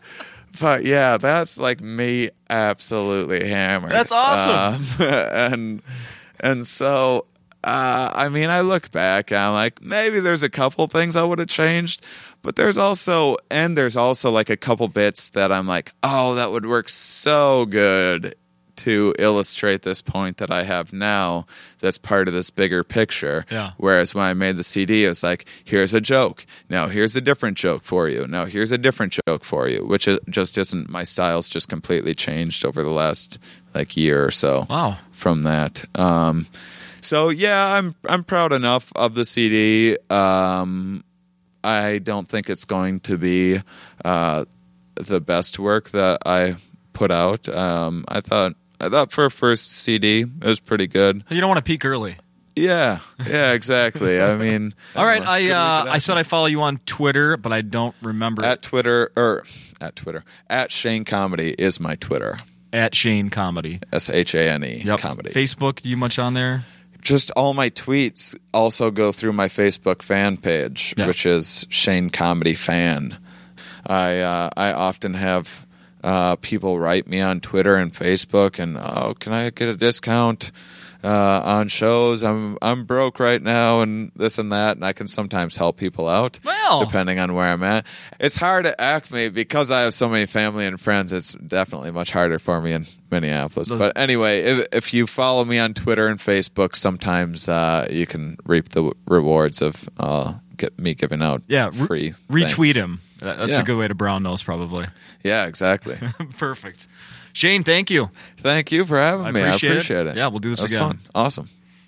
[0.59, 3.91] But yeah, that's like me absolutely hammered.
[3.91, 5.05] That's awesome.
[5.05, 5.82] Um, and
[6.41, 7.25] and so
[7.64, 11.24] uh, I mean, I look back and I'm like, maybe there's a couple things I
[11.24, 12.03] would have changed,
[12.41, 16.51] but there's also and there's also like a couple bits that I'm like, oh, that
[16.51, 18.36] would work so good
[18.78, 21.45] to illustrate this point that I have now.
[21.82, 23.45] That's part of this bigger picture.
[23.51, 23.74] Yeah.
[23.78, 26.47] Whereas when I made the CD, it was like, here's a joke.
[26.68, 28.26] Now here's a different joke for you.
[28.28, 32.16] Now here's a different joke for you, which is, just isn't my style's just completely
[32.16, 33.38] changed over the last
[33.76, 34.97] like year or so Wow.
[35.12, 35.86] from that.
[35.99, 36.47] Um,
[37.02, 39.97] so yeah, I'm I'm proud enough of the CD.
[40.10, 41.04] Um,
[41.64, 43.60] I don't think it's going to be
[44.04, 44.45] uh,
[44.95, 46.56] the best work that I
[46.93, 47.47] put out.
[47.49, 51.24] Um, I thought I thought for a first CD it was pretty good.
[51.30, 52.18] You don't want to peak early.
[52.56, 54.22] Yeah, yeah, exactly.
[54.22, 55.26] I mean, All right.
[55.26, 59.12] I uh, I said I follow you on Twitter, but I don't remember at Twitter
[59.16, 59.43] or
[59.80, 62.38] at Twitter at Shane Comedy is my Twitter.
[62.74, 63.80] at Shane Comedy.
[63.93, 65.32] S H A N E comedy.
[65.32, 66.66] Facebook, do you much on there?
[67.02, 71.08] Just all my tweets also go through my Facebook fan page, Yeah.
[71.08, 73.18] which is Shane Comedy Fan.
[73.86, 75.66] I uh, I often have
[76.04, 80.52] uh, people write me on Twitter and Facebook, and oh, can I get a discount?
[81.04, 85.08] Uh, on shows, I'm I'm broke right now, and this and that, and I can
[85.08, 86.86] sometimes help people out, Well.
[86.86, 87.88] depending on where I'm at.
[88.20, 91.12] It's hard to at Acme because I have so many family and friends.
[91.12, 93.70] It's definitely much harder for me in Minneapolis.
[93.70, 98.38] But anyway, if, if you follow me on Twitter and Facebook, sometimes uh, you can
[98.45, 102.76] reap the rewards of uh, get me giving out Yeah, re- free retweet things.
[102.76, 103.02] him.
[103.20, 103.62] That's Yeah.
[103.62, 104.86] a good way to brown nose, probably.
[105.24, 105.97] Yeah, exactly.
[106.38, 106.88] Perfect.
[107.34, 108.09] Shane, thank you.
[108.38, 109.41] Thank you for having I me.
[109.41, 109.69] appreciate.
[109.69, 110.15] I appreciate it.
[110.17, 110.88] Yeah, we'll do this That was again.
[110.88, 110.99] Fun.
[111.15, 111.49] Awesome.